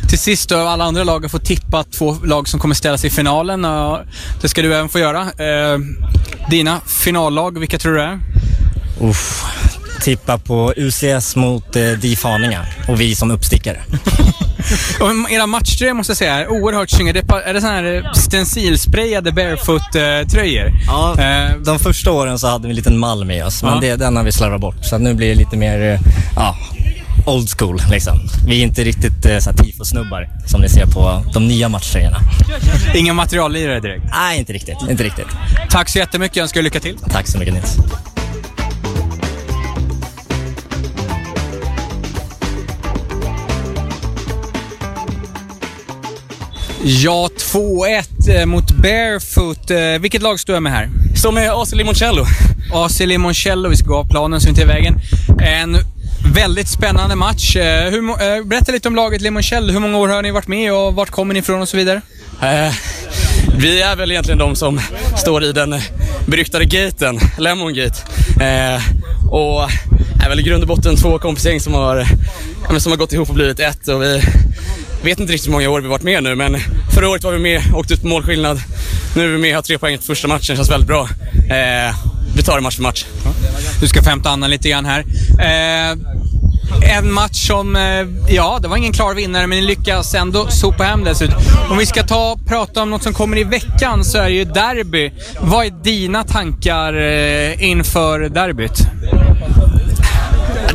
Till 0.10 0.20
sist 0.20 0.50
då, 0.50 0.58
alla 0.58 0.84
andra 0.84 1.04
lag 1.04 1.20
har 1.22 1.30
fått 1.30 1.46
tippa 1.46 1.84
två 1.84 2.18
lag 2.24 2.48
som 2.48 2.60
kommer 2.60 2.76
ställa 2.76 2.98
sig 2.98 3.08
i 3.08 3.12
finalen. 3.12 3.62
Det 4.42 4.50
ska 4.50 4.62
du 4.62 4.74
även 4.74 4.90
få 4.90 5.00
göra. 5.00 5.28
Dina 6.50 6.80
finallag, 6.86 7.60
vilka 7.60 7.80
tror 7.80 7.94
du 7.94 8.02
är? 8.02 8.20
Uff, 9.02 9.44
tippa 10.02 10.38
på 10.38 10.74
UCS 10.78 11.36
mot 11.36 11.76
eh, 11.76 11.92
DIF 11.92 12.24
Haninge 12.24 12.60
och 12.88 13.02
vi 13.02 13.16
som 13.16 13.32
uppstickare. 13.32 13.82
och 15.00 15.32
era 15.32 15.48
matchtröjor 15.48 15.94
måste 15.94 16.12
jag 16.12 16.18
säga 16.18 16.34
är 16.34 16.48
oerhört 16.52 16.90
snygga. 16.90 17.22
Är 17.46 17.54
det 17.54 17.62
sådana 17.62 17.78
här 17.78 18.12
stencilsprayade 18.14 19.32
barefoot-tröjor? 19.32 20.72
Ja, 20.88 21.16
eh, 21.20 21.56
de 21.66 21.80
första 21.80 22.12
åren 22.12 22.40
så 22.40 22.48
hade 22.48 22.68
vi 22.68 22.70
en 22.70 22.76
liten 22.76 22.98
mall 22.98 23.26
med 23.26 23.46
oss, 23.46 23.64
men 23.64 23.74
ja. 23.74 23.80
det, 23.82 23.96
den 23.96 24.16
har 24.16 24.24
vi 24.24 24.32
slarvat 24.32 24.62
bort. 24.62 24.86
Så 24.86 24.98
nu 24.98 25.14
blir 25.14 25.30
det 25.30 25.36
lite 25.36 25.58
mer, 25.58 26.00
ja, 26.36 26.58
old 27.26 27.50
school 27.50 27.82
liksom. 27.92 28.20
Vi 28.48 28.60
är 28.60 28.64
inte 28.64 28.84
riktigt 28.84 29.26
eh, 29.26 29.38
såhär 29.40 29.58
tifo-snubbar 29.58 30.30
som 30.48 30.62
ni 30.62 30.70
ser 30.70 30.86
på 30.86 31.24
de 31.34 31.48
nya 31.48 31.70
matchtröjorna. 31.70 32.18
Inga 32.96 33.14
materiallirare 33.14 33.80
direkt? 33.80 34.06
Nej, 34.12 34.40
inte 34.40 34.54
riktigt. 34.54 34.78
Inte 34.90 35.04
riktigt. 35.04 35.28
Tack 35.70 35.90
så 35.90 35.98
jättemycket. 35.98 36.36
Jag 36.36 36.44
önskar 36.44 36.62
lycka 36.62 36.80
till. 36.80 36.98
Tack 36.98 37.28
så 37.28 37.38
mycket 37.38 37.54
Nils. 37.54 37.78
Ja, 46.84 47.30
2-1 47.38 48.46
mot 48.46 48.72
Barefoot. 48.72 49.72
Vilket 50.00 50.22
lag 50.22 50.40
står 50.40 50.56
jag 50.56 50.64
med 50.64 50.72
här? 50.72 50.90
Står 51.16 51.32
med 51.32 51.52
AC 51.52 51.74
Limoncello. 51.74 52.26
AC 52.74 53.00
Limoncello. 53.00 53.70
Vi 53.70 53.78
ska 53.78 53.88
gå 53.88 53.98
av 53.98 54.10
planen 54.10 54.42
så 54.42 54.50
inte 54.50 54.62
är 54.62 54.66
i 54.66 54.68
vägen. 54.68 55.00
En 55.42 55.78
väldigt 56.34 56.68
spännande 56.68 57.16
match. 57.16 57.56
Hur, 57.56 58.44
berätta 58.44 58.72
lite 58.72 58.88
om 58.88 58.96
laget 58.96 59.22
Limoncello. 59.22 59.74
Hur 59.74 59.80
många 59.80 59.98
år 59.98 60.08
har 60.08 60.22
ni 60.22 60.32
varit 60.32 60.48
med 60.48 60.74
och 60.74 60.94
vart 60.94 61.10
kommer 61.10 61.34
ni 61.34 61.40
ifrån 61.40 61.62
och 61.62 61.70
så 61.70 61.78
vidare? 61.78 62.02
Vi 63.58 63.82
är 63.82 63.96
väl 63.96 64.12
egentligen 64.12 64.38
de 64.38 64.56
som 64.56 64.82
står 65.18 65.44
i 65.44 65.52
den 65.52 65.82
beryktade 66.26 66.66
gaten, 66.66 67.20
Lemon 67.38 67.74
Gate. 67.74 67.98
Och 69.32 69.70
är 70.26 70.30
väl 70.30 70.40
i 70.40 70.44
grund 70.44 70.62
och 70.62 70.68
botten 70.68 70.96
två 70.96 71.20
kompisgäng 71.20 71.60
som 71.60 71.74
har, 71.74 72.06
som 72.80 72.92
har 72.92 72.98
gått 72.98 73.14
ihop 73.14 73.30
och 73.30 73.36
blivit 73.36 73.60
ett. 73.60 73.88
Och 73.88 74.02
vi 74.02 74.22
vet 75.04 75.20
inte 75.20 75.34
riktigt 75.34 75.48
hur 75.48 75.52
många 75.52 75.70
år 75.70 75.82
vi 75.82 75.88
varit 75.88 76.04
med 76.04 76.24
nu, 76.24 76.36
men 76.36 76.58
förra 76.96 77.10
året 77.10 77.24
var 77.24 77.32
vi 77.32 77.40
med, 77.40 77.62
åkte 77.76 77.94
ut 77.94 78.02
på 78.02 78.08
målskillnad. 78.08 78.62
Nu 79.16 79.24
är 79.24 79.28
vi 79.28 79.38
med, 79.38 79.56
har 79.56 79.62
tre 79.62 79.78
poäng 79.78 79.98
för 79.98 80.06
första 80.06 80.28
matchen, 80.28 80.56
känns 80.56 80.72
väldigt 80.72 80.88
bra. 80.88 81.10
Eh, 81.34 81.96
vi 82.36 82.44
tar 82.44 82.56
det 82.56 82.62
match 82.62 82.76
för 82.76 82.84
match. 82.84 83.06
Du 83.82 83.88
ska 83.88 84.04
få 84.04 84.10
hämta 84.10 84.30
Anna 84.30 84.48
lite 84.48 84.70
grann 84.70 84.86
här. 84.86 85.06
Eh, 85.40 85.98
en 86.98 87.14
match 87.14 87.48
som, 87.48 87.76
eh, 87.76 88.34
ja, 88.36 88.60
det 88.62 88.68
var 88.68 88.78
ingen 88.78 88.94
klar 88.94 89.14
vinnare, 89.14 89.48
men 89.48 89.60
ni 89.60 89.66
lyckas 89.66 90.16
ändå 90.16 90.48
sopa 90.48 90.84
hem 90.84 91.04
dessutom. 91.04 91.42
Om 91.70 91.78
vi 91.78 91.86
ska 91.86 92.04
ta 92.04 92.40
prata 92.48 92.82
om 92.82 92.90
något 92.90 93.04
som 93.04 93.14
kommer 93.14 93.38
i 93.38 93.44
veckan 93.44 94.04
så 94.04 94.18
är 94.18 94.24
det 94.24 94.36
ju 94.36 94.46
derby. 94.46 95.12
Vad 95.40 95.66
är 95.66 95.84
dina 95.84 96.24
tankar 96.24 96.94
eh, 96.94 97.64
inför 97.64 98.20
derbyt? 98.20 98.88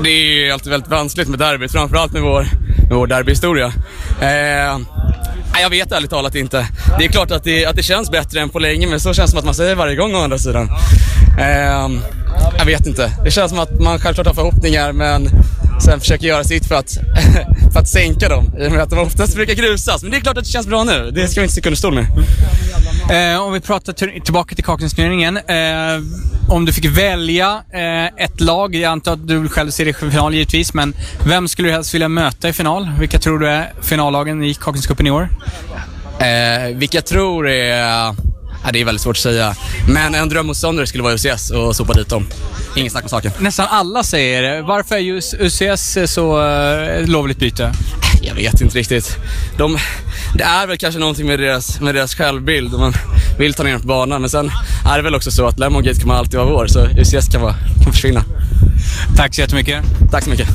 Det 0.05 0.11
är 0.11 0.53
alltid 0.53 0.71
väldigt 0.71 0.91
vanskligt 0.91 1.29
med 1.29 1.39
derbyt, 1.39 1.73
framförallt 1.73 2.13
med 2.13 2.23
vår, 2.23 2.49
med 2.89 2.99
vår 2.99 3.07
derbyhistoria. 3.07 3.73
Eh, 4.21 4.79
jag 5.61 5.71
vet 5.71 5.93
ärligt 5.93 6.11
talat 6.11 6.35
inte. 6.35 6.69
Det 6.99 7.05
är 7.05 7.09
klart 7.09 7.31
att 7.31 7.45
det, 7.45 7.67
att 7.67 7.77
det 7.77 7.83
känns 7.83 8.11
bättre 8.11 8.41
än 8.41 8.49
på 8.49 8.59
länge, 8.59 8.87
men 8.87 9.01
så 9.01 9.15
känns 9.15 9.31
det 9.31 9.31
som 9.31 9.39
att 9.39 9.45
man 9.45 9.55
säger 9.55 9.75
varje 9.75 9.97
gång 9.97 10.15
å 10.15 10.19
andra 10.19 10.39
sidan. 10.39 10.69
Eh, 11.39 11.89
jag 12.59 12.67
vet 12.67 12.87
inte. 12.87 13.13
Det 13.25 13.31
känns 13.31 13.51
som 13.51 13.59
att 13.61 13.81
man 13.81 13.99
självklart 13.99 14.27
har 14.27 14.35
förhoppningar, 14.35 14.93
men 14.93 15.31
sen 15.81 16.01
försöker 16.01 16.27
göra 16.27 16.45
sitt 16.45 16.67
för 16.67 16.75
att, 16.75 16.91
för 17.73 17.81
att 17.81 17.89
sänka 17.89 18.29
dem, 18.29 18.45
i 18.59 18.69
och 18.69 18.73
med 18.73 18.83
att 18.83 18.91
de 18.91 18.99
oftast 18.99 19.35
brukar 19.35 19.55
grusas. 19.55 20.03
Men 20.03 20.11
det 20.11 20.17
är 20.17 20.21
klart 20.21 20.39
att 20.39 20.45
det 20.45 20.51
känns 20.51 20.67
bra 20.67 20.85
nu. 20.85 21.11
Det 21.11 21.29
ska 21.29 21.41
vi 21.41 21.45
inte 21.45 21.53
sticka 21.53 21.69
under 21.69 21.77
stol 21.77 21.95
med. 21.95 22.07
Eh, 23.35 23.43
om 23.43 23.53
vi 23.53 23.61
pratar 23.61 24.21
tillbaka 24.21 24.55
till 24.55 24.65
Kaknästurneringen. 24.65 25.37
Eh, 25.37 26.03
om 26.49 26.65
du 26.65 26.73
fick 26.73 26.85
välja 26.85 27.63
eh, 27.73 28.25
ett 28.25 28.41
lag, 28.41 28.75
jag 28.75 28.93
antar 28.93 29.13
att 29.13 29.29
du 29.29 29.49
själv 29.49 29.71
ser 29.71 29.85
det 29.85 29.91
i 29.91 30.11
final 30.11 30.35
givetvis, 30.35 30.75
men 30.75 30.95
vem 31.27 31.49
skulle 31.49 31.69
du 31.69 31.73
helst 31.73 31.95
vilja 31.95 32.09
möta 32.09 32.49
i 32.49 32.53
final? 32.53 32.91
Vilka 32.99 33.19
tror 33.19 33.39
du 33.39 33.49
är 33.49 33.73
finallagen 33.83 34.45
i 34.45 34.55
Kaknäscupen 34.55 35.07
i 35.07 35.11
år? 35.11 35.29
Eh, 36.19 36.77
vilka 36.77 37.03
tror 37.03 37.49
är... 37.49 38.15
Ja, 38.67 38.73
det 38.73 38.81
är 38.81 38.85
väldigt 38.85 39.03
svårt 39.03 39.17
att 39.17 39.23
säga. 39.23 39.55
Men 39.89 40.15
en 40.15 40.29
drömmotståndare 40.29 40.87
skulle 40.87 41.03
vara 41.03 41.15
UCS 41.15 41.51
och 41.51 41.77
sopa 41.77 41.93
dit 41.93 42.09
dem. 42.09 42.27
Ingen 42.77 42.91
snack 42.91 43.03
om 43.03 43.09
saken. 43.09 43.33
Nästan 43.39 43.67
alla 43.71 44.03
säger 44.03 44.43
det. 44.43 44.63
Varför 44.63 44.95
är 44.95 44.99
just 44.99 45.35
UCS 45.35 46.13
så 46.13 46.43
uh, 46.43 47.07
lovligt 47.07 47.39
byte? 47.39 47.73
Jag 48.23 48.35
vet 48.35 48.61
inte 48.61 48.79
riktigt. 48.79 49.17
De, 49.59 49.79
det 50.35 50.45
är 50.45 50.67
väl 50.67 50.79
kanske 50.79 51.01
någonting 51.01 51.27
med 51.27 51.39
deras, 51.39 51.81
med 51.81 51.95
deras 51.95 52.15
självbild. 52.15 52.73
Man 52.73 52.93
vill 53.39 53.55
ta 53.55 53.63
ner 53.63 53.73
dem 53.73 53.81
på 53.81 53.87
banan. 53.87 54.21
Men 54.21 54.31
sen 54.31 54.51
är 54.93 54.97
det 54.97 55.03
väl 55.03 55.15
också 55.15 55.31
så 55.31 55.47
att 55.47 55.59
Lemon 55.59 55.83
Gate 55.83 56.01
kommer 56.01 56.15
alltid 56.15 56.39
vara 56.39 56.49
vår, 56.49 56.67
så 56.67 56.87
UCS 56.87 57.29
kan, 57.29 57.43
vara, 57.43 57.55
kan 57.85 57.93
försvinna. 57.93 58.25
Tack 59.17 59.35
så 59.35 59.41
jättemycket. 59.41 59.85
Tack 60.11 60.25
så 60.25 60.31
mycket. 60.31 60.49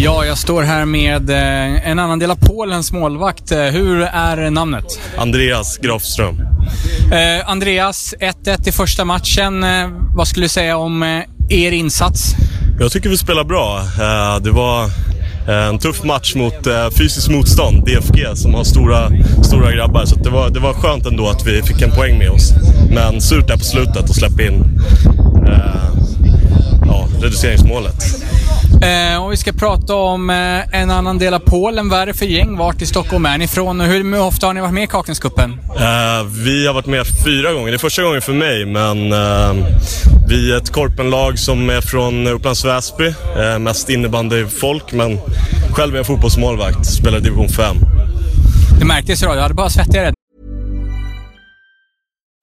Ja, 0.00 0.24
jag 0.24 0.38
står 0.38 0.62
här 0.62 0.84
med 0.84 1.30
eh, 1.30 1.88
en 1.90 1.98
annan 1.98 2.18
del 2.18 2.30
av 2.30 2.36
Polens 2.36 2.92
målvakt. 2.92 3.52
Eh, 3.52 3.58
Hur 3.58 4.02
är 4.02 4.50
namnet? 4.50 5.00
Andreas 5.16 5.78
Grafström. 5.78 6.40
Eh, 7.12 7.50
Andreas, 7.50 8.14
1-1 8.20 8.68
i 8.68 8.72
första 8.72 9.04
matchen. 9.04 9.64
Vad 10.14 10.28
skulle 10.28 10.44
du 10.44 10.48
säga 10.48 10.76
om 10.76 11.22
er 11.48 11.72
insats? 11.72 12.34
Jag 12.80 12.92
tycker 12.92 13.08
vi 13.08 13.16
spelar 13.16 13.44
bra. 13.44 13.82
Det 14.40 14.50
var 14.50 14.90
en 15.48 15.78
tuff 15.78 16.04
match 16.04 16.34
mot 16.34 16.66
eh, 16.66 16.90
fysiskt 16.90 17.28
motstånd, 17.28 17.84
DFG, 17.84 18.36
som 18.36 18.54
har 18.54 18.64
stora, 18.64 19.10
stora 19.44 19.72
grabbar. 19.72 20.04
Så 20.04 20.16
det, 20.16 20.30
var, 20.30 20.50
det 20.50 20.60
var 20.60 20.74
skönt 20.74 21.06
ändå 21.06 21.28
att 21.28 21.46
vi 21.46 21.62
fick 21.62 21.82
en 21.82 21.90
poäng 21.90 22.18
med 22.18 22.30
oss. 22.30 22.52
Men 22.90 23.20
surt 23.20 23.46
där 23.48 23.56
på 23.56 23.64
slutet 23.64 23.96
att 23.96 24.14
släppa 24.14 24.42
in 24.42 24.80
eh, 25.46 25.90
ja, 26.86 27.08
reduceringsmålet. 27.22 28.27
Eh, 28.82 29.22
om 29.22 29.30
vi 29.30 29.36
ska 29.36 29.52
prata 29.52 29.94
om 29.94 30.30
eh, 30.30 30.80
en 30.80 30.90
annan 30.90 31.18
del 31.18 31.34
av 31.34 31.38
Polen. 31.38 31.88
Vad 31.88 32.00
är 32.00 32.06
det 32.06 32.14
för 32.14 32.26
gäng? 32.26 32.56
Vart 32.56 32.82
i 32.82 32.86
Stockholm 32.86 33.26
är 33.26 33.38
ni 33.38 33.44
ifrån 33.44 33.80
och 33.80 33.86
hur 33.86 34.20
ofta 34.20 34.46
har 34.46 34.54
ni 34.54 34.60
varit 34.60 34.74
med 34.74 34.84
i 34.84 34.86
Kaknäscupen? 34.86 35.60
Eh, 35.76 36.26
vi 36.44 36.66
har 36.66 36.74
varit 36.74 36.86
med 36.86 37.06
fyra 37.24 37.52
gånger. 37.52 37.70
Det 37.70 37.76
är 37.76 37.78
första 37.78 38.02
gången 38.02 38.22
för 38.22 38.32
mig, 38.32 38.66
men 38.66 39.12
eh, 39.12 39.66
vi 40.28 40.52
är 40.52 40.56
ett 40.56 40.72
korpenlag 40.72 41.38
som 41.38 41.70
är 41.70 41.80
från 41.80 42.26
Upplands 42.26 42.64
Väsby. 42.64 43.14
Eh, 43.38 43.58
mest 43.58 43.88
innebandyfolk, 43.88 44.92
men 44.92 45.18
själv 45.72 45.94
är 45.94 45.98
jag 45.98 46.06
fotbollsmålvakt. 46.06 46.86
Spelar 46.86 47.18
i 47.18 47.20
division 47.20 47.48
5. 47.48 47.76
Det 48.78 48.84
märktes 48.84 49.22
ju 49.22 49.26
då. 49.26 49.34
Du 49.34 49.40
hade 49.40 49.54
bara 49.54 49.70
svettigare. 49.70 50.17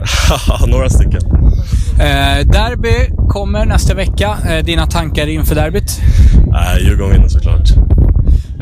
Några 0.66 0.90
stycken. 0.90 1.20
Eh, 2.00 2.46
derby 2.46 3.10
kommer 3.28 3.66
nästa 3.66 3.94
vecka. 3.94 4.38
Eh, 4.48 4.64
dina 4.64 4.86
tankar 4.86 5.26
inför 5.26 5.54
derbyt? 5.54 6.00
Nej, 6.46 6.82
Djurgården 6.84 7.12
vinner 7.12 7.28
såklart. 7.28 7.68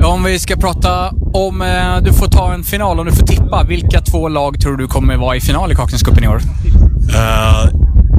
Om 0.04 0.24
vi 0.24 0.38
ska 0.38 0.56
prata 0.56 1.10
om... 1.32 1.62
Eh, 1.62 1.96
du 2.02 2.12
får 2.12 2.26
ta 2.26 2.52
en 2.54 2.64
final, 2.64 3.00
om 3.00 3.06
du 3.06 3.12
får 3.12 3.26
tippa. 3.26 3.64
Vilka 3.68 4.00
två 4.00 4.28
lag 4.28 4.60
tror 4.60 4.76
du 4.76 4.86
kommer 4.86 5.16
vara 5.16 5.36
i 5.36 5.40
final 5.40 5.72
i 5.72 5.74
Kaknäscupen 5.74 6.24
i 6.24 6.28
år? 6.28 6.40
Eh, 7.14 7.70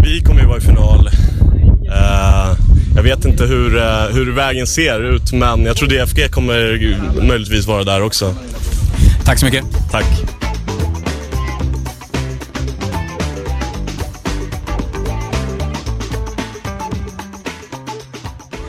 vi 0.04 0.21
kommer 0.21 0.41
ju 0.41 0.47
vara 0.47 0.58
i 0.58 0.62
final. 0.62 1.10
Eh, 1.88 2.58
jag 2.95 3.04
vet 3.04 3.25
inte 3.25 3.43
hur, 3.45 3.78
eh, 3.78 4.13
hur 4.13 4.32
vägen 4.32 4.67
ser 4.67 5.15
ut, 5.15 5.34
men 5.34 5.65
jag 5.65 5.78
tror 5.78 5.89
DFG 5.89 6.28
kommer 6.32 6.97
möjligtvis 7.28 7.67
vara 7.67 7.84
där 7.84 8.01
också. 8.04 8.36
Tack 9.25 9.39
så 9.39 9.45
mycket. 9.45 9.63
Tack. 9.91 10.06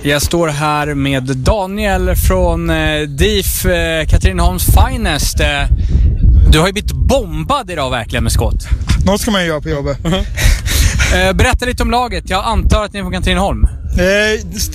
Jag 0.09 0.23
står 0.23 0.49
här 0.49 0.95
med 0.95 1.23
Daniel 1.23 2.17
från 2.17 2.71
eh, 2.71 3.01
DIF, 3.01 3.67
eh, 3.67 4.07
Katrineholms 4.07 4.65
Finest. 4.65 5.41
Eh, 5.41 5.47
du 6.51 6.59
har 6.59 6.67
ju 6.67 6.73
blivit 6.73 6.93
bombad 6.93 7.71
idag 7.71 7.91
verkligen 7.91 8.23
med 8.23 8.33
skott. 8.33 8.69
Något 9.07 9.21
ska 9.21 9.31
man 9.31 9.47
göra 9.47 9.61
på 9.61 9.69
jobbet. 9.69 9.99
Eh, 11.15 11.33
berätta 11.33 11.67
lite 11.67 11.83
om 11.83 11.91
laget. 11.91 12.31
Jag 12.31 12.45
antar 12.45 12.85
att 12.85 12.93
ni 12.93 12.99
är 12.99 13.03
från 13.03 13.13
Katrineholm? 13.13 13.65
Eh, 13.99 14.03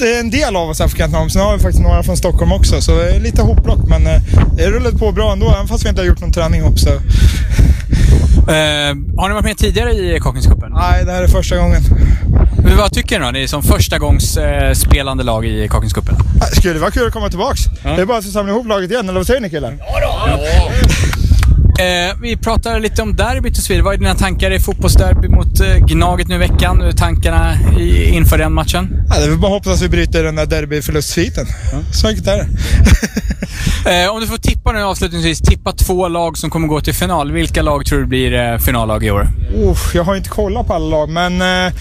är 0.07 0.19
en 0.19 0.29
del 0.29 0.55
av 0.55 0.69
oss 0.69 0.79
här 0.79 0.87
från 0.87 0.97
Katrineholm. 0.97 1.29
Sen 1.29 1.41
har 1.41 1.57
vi 1.57 1.63
faktiskt 1.63 1.83
några 1.83 2.03
från 2.03 2.17
Stockholm 2.17 2.51
också. 2.51 2.81
Så 2.81 2.97
det 2.97 3.09
är 3.09 3.19
lite 3.19 3.41
hopplock. 3.41 3.79
Men 3.87 4.03
det 4.57 4.69
rullar 4.69 4.91
på 4.91 5.11
bra 5.11 5.33
ändå, 5.33 5.51
även 5.51 5.67
fast 5.67 5.85
vi 5.85 5.89
inte 5.89 6.01
har 6.01 6.07
gjort 6.07 6.21
någon 6.21 6.33
träning 6.33 6.61
ihop. 6.61 6.79
Så. 6.79 6.89
Har 9.17 9.27
ni 9.27 9.33
varit 9.33 9.45
med 9.45 9.57
tidigare 9.57 9.91
i 9.91 10.19
Kaknäscupen? 10.21 10.71
Nej, 10.73 11.05
det 11.05 11.11
här 11.11 11.23
är 11.23 11.27
första 11.27 11.57
gången. 11.57 11.81
Men 12.63 12.77
vad 12.77 12.93
tycker 12.93 13.19
ni 13.19 13.25
då? 13.25 13.31
Ni 13.31 13.43
är 13.43 13.47
som 13.47 13.63
första 13.63 13.99
gångs 13.99 14.37
eh, 14.37 14.73
spelande 14.73 15.23
lag 15.23 15.45
i 15.45 15.67
Kaknäscupen. 15.67 16.15
Det 16.51 16.55
skulle 16.55 16.79
vara 16.79 16.91
kul 16.91 17.07
att 17.07 17.13
komma 17.13 17.29
tillbaks. 17.29 17.61
Det 17.83 18.01
är 18.01 18.05
bara 18.05 18.17
att 18.17 18.25
samla 18.25 18.51
ihop 18.51 18.67
laget 18.67 18.91
igen, 18.91 19.09
eller 19.09 19.19
vad 19.19 19.27
säger 19.27 19.41
ni 19.41 19.49
killar? 19.49 19.77
Eh, 21.79 22.15
vi 22.21 22.37
pratar 22.37 22.79
lite 22.79 23.01
om 23.01 23.15
derbyt 23.15 23.57
och 23.57 23.63
så 23.63 23.73
vidare. 23.73 23.83
Vad 23.85 23.93
är 23.93 23.97
dina 23.97 24.15
tankar 24.15 24.51
i 24.51 24.59
fotbollsderby 24.59 25.27
mot 25.27 25.59
eh, 25.59 25.75
Gnaget 25.75 26.27
nu 26.27 26.35
i 26.35 26.37
veckan? 26.37 26.81
Hur 26.81 26.87
är 26.87 26.91
tankarna 26.91 27.57
i, 27.79 28.05
inför 28.09 28.37
den 28.37 28.53
matchen? 28.53 29.03
Ja, 29.09 29.17
det 29.19 29.25
är 29.25 29.29
väl 29.29 29.39
bara 29.39 29.51
hoppas 29.51 29.73
att 29.73 29.81
vi 29.81 29.89
bryter 29.89 30.23
den 30.23 30.35
där 30.35 30.45
derbyförlustsviten. 30.45 31.45
Så 31.93 32.07
enkelt 32.07 32.27
är 32.27 32.37
det. 32.37 32.47
Eh, 33.85 34.09
om 34.13 34.21
du 34.21 34.27
får 34.27 34.37
tippa 34.37 34.71
nu 34.71 34.83
avslutningsvis. 34.83 35.39
Tippa 35.39 35.71
två 35.71 36.07
lag 36.07 36.37
som 36.37 36.49
kommer 36.49 36.67
gå 36.67 36.81
till 36.81 36.93
final. 36.93 37.31
Vilka 37.31 37.61
lag 37.61 37.85
tror 37.85 37.99
du 37.99 38.05
blir 38.05 38.33
eh, 38.33 38.57
finallag 38.57 39.05
i 39.05 39.11
år? 39.11 39.27
Uff, 39.55 39.95
jag 39.95 40.03
har 40.03 40.15
inte 40.15 40.29
kollat 40.29 40.67
på 40.67 40.73
alla 40.73 40.85
lag, 40.85 41.09
men 41.09 41.41
eh, 41.41 41.73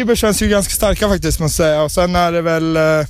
Uber 0.00 0.14
känns 0.14 0.42
ju 0.42 0.48
ganska 0.48 0.72
starka 0.74 1.08
faktiskt 1.08 1.40
måste 1.40 1.62
jag 1.62 1.68
säga. 1.70 1.82
Och 1.82 1.92
sen 1.92 2.16
är 2.16 2.32
det 2.32 2.42
väl 2.42 2.76
eh, 2.76 3.06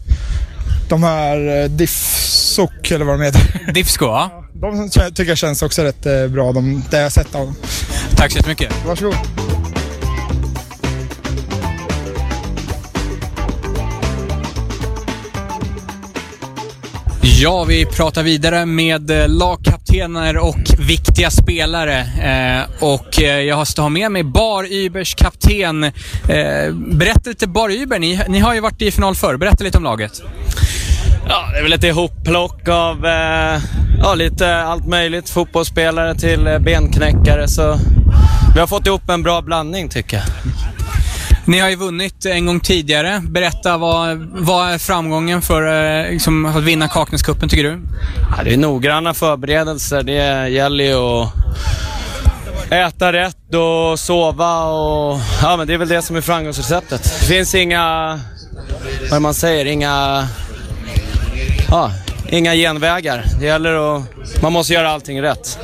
de 0.89 1.03
här 1.03 1.63
eh, 1.63 1.71
Diffsok, 1.71 2.91
eller 2.91 3.05
vad 3.05 3.15
de 3.21 3.25
heter. 3.25 3.73
Diffsko, 3.73 4.05
ja. 4.05 4.45
De 4.55 4.91
tycker 4.91 5.29
jag 5.29 5.39
känns 5.39 5.63
också 5.63 5.83
rätt 5.83 6.07
eh, 6.07 6.27
bra, 6.27 6.53
de, 6.53 6.83
det 6.91 7.01
jag 7.01 7.13
sett 7.13 7.35
av 7.35 7.45
dem. 7.45 7.57
Tack 8.17 8.33
så 8.33 8.37
jättemycket. 8.37 8.73
Varsågod. 8.87 9.17
Ja, 17.41 17.65
vi 17.65 17.87
pratar 17.87 18.23
vidare 18.23 18.67
med 18.67 19.11
eh, 19.11 19.29
lagkaptener 19.29 20.37
och 20.37 20.59
viktiga 20.79 21.31
spelare. 21.31 21.99
Eh, 22.01 22.85
och 22.85 23.23
eh, 23.23 23.41
jag 23.41 23.59
måste 23.59 23.83
ha 23.83 23.89
med 23.89 24.13
mig 24.13 24.25
Bar 24.25 24.73
Ybers 24.73 25.15
kapten. 25.15 25.85
Eh, 25.85 26.75
berätta 26.75 27.31
lite 27.31 27.47
Bar 27.47 27.71
Yber, 27.71 27.99
ni, 27.99 28.21
ni 28.29 28.39
har 28.39 28.55
ju 28.55 28.61
varit 28.61 28.83
i 28.83 28.91
final 28.91 29.15
förr. 29.15 29.37
Berätta 29.37 29.65
lite 29.65 29.79
om 29.79 29.85
laget. 29.85 30.23
Ja, 31.29 31.49
det 31.53 31.59
är 31.59 31.63
väl 31.63 31.73
ett 31.73 31.85
ihopplock 31.85 32.69
av 32.69 33.07
eh, 33.07 33.61
ja, 34.03 34.15
lite 34.15 34.57
allt 34.57 34.87
möjligt. 34.87 35.31
Fotbollsspelare 35.31 36.15
till 36.15 36.47
eh, 36.47 36.59
benknäckare. 36.59 37.49
Så 37.49 37.79
vi 38.55 38.61
har 38.61 38.67
fått 38.67 38.87
ihop 38.87 39.09
en 39.09 39.23
bra 39.23 39.43
blandning 39.43 39.89
tycker 39.89 40.17
jag. 40.17 40.27
Ni 41.49 41.59
har 41.59 41.69
ju 41.69 41.77
vunnit 41.77 42.27
en 42.27 42.47
gång 42.47 42.61
tidigare. 42.61 43.23
Berätta, 43.29 43.77
vad, 43.77 44.19
vad 44.33 44.71
är 44.71 44.79
framgången 44.79 45.43
för 45.43 45.63
eh, 46.07 46.11
liksom, 46.11 46.45
att 46.45 46.63
vinna 46.63 46.89
Kaknäscupen 46.89 47.49
tycker 47.49 47.65
du? 47.65 47.81
Ja, 48.37 48.45
det 48.45 48.53
är 48.53 48.57
noggranna 48.57 49.15
förberedelser. 49.15 50.03
Det 50.03 50.49
gäller 50.49 50.85
ju 50.85 50.95
att 50.95 51.33
äta 52.73 53.13
rätt 53.13 53.55
och 53.55 53.99
sova 53.99 54.65
och... 54.65 55.21
Ja, 55.43 55.57
men 55.57 55.67
det 55.67 55.75
är 55.75 55.79
väl 55.79 55.89
det 55.89 56.03
som 56.03 56.17
är 56.17 56.21
framgångsreceptet. 56.21 57.03
Det 57.21 57.27
finns 57.27 57.55
inga... 57.55 58.21
Vad 59.01 59.11
är 59.11 59.15
det 59.15 59.21
man 59.21 59.35
säger? 59.35 59.65
Inga... 59.65 60.27
Ja, 61.71 61.93
inga 62.29 62.55
genvägar. 62.55 63.25
Det 63.41 63.47
gäller 63.47 63.97
att... 63.97 64.03
Man 64.43 64.53
måste 64.53 64.73
göra 64.73 64.91
allting 64.91 65.23
rätt. 65.23 65.59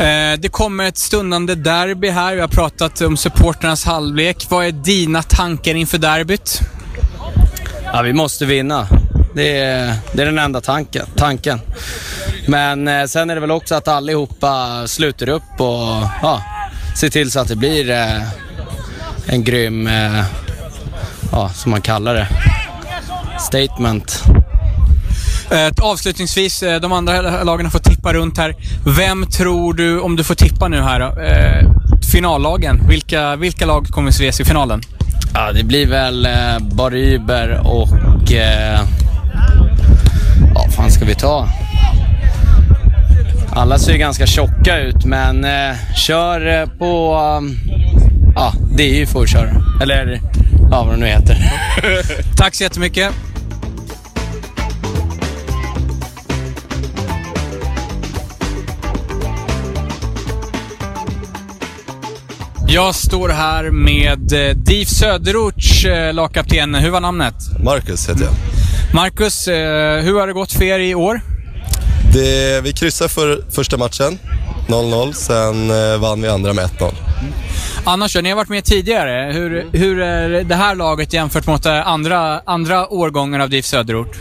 Eh, 0.00 0.38
det 0.38 0.48
kommer 0.48 0.84
ett 0.84 0.98
stundande 0.98 1.54
derby 1.54 2.08
här. 2.08 2.34
Vi 2.34 2.40
har 2.40 2.48
pratat 2.48 3.00
om 3.00 3.16
supporternas 3.16 3.84
halvlek. 3.84 4.46
Vad 4.48 4.66
är 4.66 4.72
dina 4.72 5.22
tankar 5.22 5.74
inför 5.74 5.98
derbyt? 5.98 6.60
Ja, 7.84 8.02
vi 8.02 8.12
måste 8.12 8.46
vinna. 8.46 8.88
Det 9.34 9.58
är, 9.58 9.94
det 10.12 10.22
är 10.22 10.26
den 10.26 10.38
enda 10.38 10.60
tanken. 10.60 11.06
tanken. 11.16 11.60
Men 12.48 12.88
eh, 12.88 13.04
sen 13.04 13.30
är 13.30 13.34
det 13.34 13.40
väl 13.40 13.50
också 13.50 13.74
att 13.74 13.88
allihopa 13.88 14.82
sluter 14.86 15.28
upp 15.28 15.60
och 15.60 16.06
ja, 16.22 16.42
ser 16.96 17.08
till 17.08 17.30
så 17.30 17.40
att 17.40 17.48
det 17.48 17.56
blir 17.56 17.90
eh, 17.90 18.22
en 19.26 19.44
grym, 19.44 19.86
eh, 19.86 20.24
ja, 21.32 21.48
som 21.48 21.70
man 21.70 21.80
kallar 21.80 22.14
det, 22.14 22.28
statement. 23.40 24.22
Eh, 25.50 25.84
avslutningsvis, 25.84 26.62
eh, 26.62 26.80
de 26.80 26.92
andra 26.92 27.42
lagen 27.44 27.70
fått 27.70 27.84
tippa 27.84 28.12
runt 28.12 28.38
här. 28.38 28.54
Vem 28.96 29.26
tror 29.26 29.74
du, 29.74 30.00
om 30.00 30.16
du 30.16 30.24
får 30.24 30.34
tippa 30.34 30.68
nu 30.68 30.82
här 30.82 31.00
eh, 31.00 31.70
finallagen. 32.12 32.88
Vilka, 32.88 33.36
vilka 33.36 33.66
lag 33.66 33.86
kommer 33.86 34.08
att 34.08 34.14
ses 34.14 34.40
i 34.40 34.44
finalen? 34.44 34.80
Ja, 35.34 35.52
det 35.52 35.64
blir 35.64 35.86
väl 35.86 36.26
eh, 36.26 36.58
Baryber 36.60 37.60
och... 37.64 38.32
Eh, 38.32 38.80
vad 40.54 40.74
fan 40.74 40.90
ska 40.90 41.04
vi 41.04 41.14
ta? 41.14 41.48
Alla 43.52 43.78
ser 43.78 43.92
ju 43.92 43.98
ganska 43.98 44.26
tjocka 44.26 44.78
ut, 44.78 45.04
men 45.04 45.44
eh, 45.44 45.76
kör 45.96 46.60
eh, 46.60 46.66
på... 46.66 47.14
Ja, 48.34 48.52
det 48.76 48.82
är 48.82 48.94
ju 48.94 49.06
får 49.06 49.26
köra. 49.26 49.50
Eller 49.82 50.20
ja, 50.70 50.84
vad 50.84 50.94
det 50.94 51.00
nu 51.00 51.06
heter. 51.06 51.52
Tack 52.36 52.54
så 52.54 52.62
jättemycket. 52.62 53.12
Jag 62.74 62.94
står 62.94 63.28
här 63.28 63.70
med 63.70 64.32
eh, 64.32 64.56
DIF 64.56 64.88
Söderorts 64.88 65.84
eh, 65.84 66.14
lagkapten. 66.14 66.74
Hur 66.74 66.90
var 66.90 67.00
namnet? 67.00 67.34
Marcus 67.64 68.08
heter 68.08 68.24
jag. 68.24 68.32
Marcus, 68.94 69.48
eh, 69.48 70.02
hur 70.02 70.20
har 70.20 70.26
det 70.26 70.32
gått 70.32 70.52
för 70.52 70.64
er 70.64 70.78
i 70.78 70.94
år? 70.94 71.20
Det, 72.12 72.60
vi 72.64 72.72
kryssade 72.72 73.08
för 73.10 73.44
första 73.50 73.76
matchen, 73.76 74.18
0-0. 74.68 75.12
Sen 75.12 75.70
eh, 75.70 76.00
vann 76.00 76.22
vi 76.22 76.28
andra 76.28 76.52
med 76.52 76.64
1-0. 76.64 76.92
Annars 77.84 78.14
då, 78.14 78.20
ni 78.20 78.28
har 78.28 78.36
varit 78.36 78.48
med 78.48 78.64
tidigare. 78.64 79.32
Hur, 79.32 79.66
hur 79.72 80.00
är 80.00 80.44
det 80.44 80.54
här 80.54 80.74
laget 80.74 81.12
jämfört 81.12 81.46
mot 81.46 81.66
andra, 81.66 82.40
andra 82.46 82.88
årgångar 82.88 83.40
av 83.40 83.50
DIF 83.50 83.66
Söderort? 83.66 84.16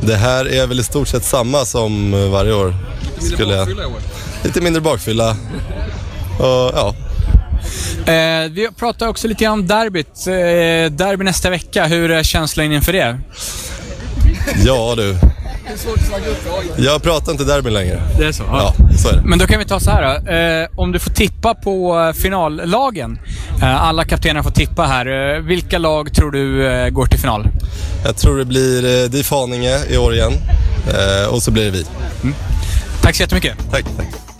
Det 0.00 0.16
här 0.16 0.52
är 0.52 0.66
väl 0.66 0.80
i 0.80 0.84
stort 0.84 1.08
sett 1.08 1.24
samma 1.24 1.64
som 1.64 2.10
varje 2.30 2.54
år. 2.54 2.74
Skulle 3.20 3.54
jag. 3.54 3.68
Lite 4.44 4.60
mindre 4.60 4.82
bakfylla. 4.82 5.36
Och, 6.38 6.72
ja. 6.74 6.94
Eh, 8.06 8.50
vi 8.50 8.68
pratar 8.76 9.08
också 9.08 9.28
lite 9.28 9.44
grann 9.44 9.52
om 9.52 9.66
derbyt. 9.66 10.26
Eh, 10.26 10.96
derby 10.96 11.24
nästa 11.24 11.50
vecka. 11.50 11.86
Hur 11.86 12.10
är 12.10 12.22
känslan 12.22 12.72
inför 12.72 12.92
det? 12.92 13.18
ja 14.64 14.94
du. 14.96 15.16
Jag 16.76 17.02
pratar 17.02 17.32
inte 17.32 17.44
derbyn 17.44 17.72
längre. 17.74 18.02
Det 18.18 18.24
är 18.26 18.32
så? 18.32 18.42
Ja, 18.50 18.74
så 18.98 19.08
är 19.08 19.12
det. 19.12 19.22
Men 19.24 19.38
då 19.38 19.46
kan 19.46 19.58
vi 19.58 19.64
ta 19.64 19.80
så 19.80 19.90
här 19.90 20.02
då. 20.02 20.30
Eh, 20.30 20.68
om 20.80 20.92
du 20.92 20.98
får 20.98 21.10
tippa 21.10 21.54
på 21.54 22.12
finallagen. 22.16 23.18
Eh, 23.62 23.82
alla 23.82 24.04
kaptener 24.04 24.42
får 24.42 24.50
tippa 24.50 24.82
här. 24.82 25.34
Eh, 25.36 25.40
vilka 25.40 25.78
lag 25.78 26.14
tror 26.14 26.30
du 26.30 26.66
eh, 26.66 26.88
går 26.90 27.06
till 27.06 27.18
final? 27.18 27.48
Jag 28.04 28.16
tror 28.16 28.38
det 28.38 28.44
blir 28.44 29.02
eh, 29.02 29.08
DIF 29.10 29.30
Haninge 29.30 29.78
i 29.90 29.96
år 29.96 30.14
igen. 30.14 30.32
Och 31.30 31.42
så 31.42 31.50
blir 31.50 31.64
det 31.64 31.70
vi. 31.70 31.86
Tack 33.02 33.14
så 33.16 33.22
jättemycket. 33.22 33.56
Tack, 33.70 33.84
tack. 33.96 34.33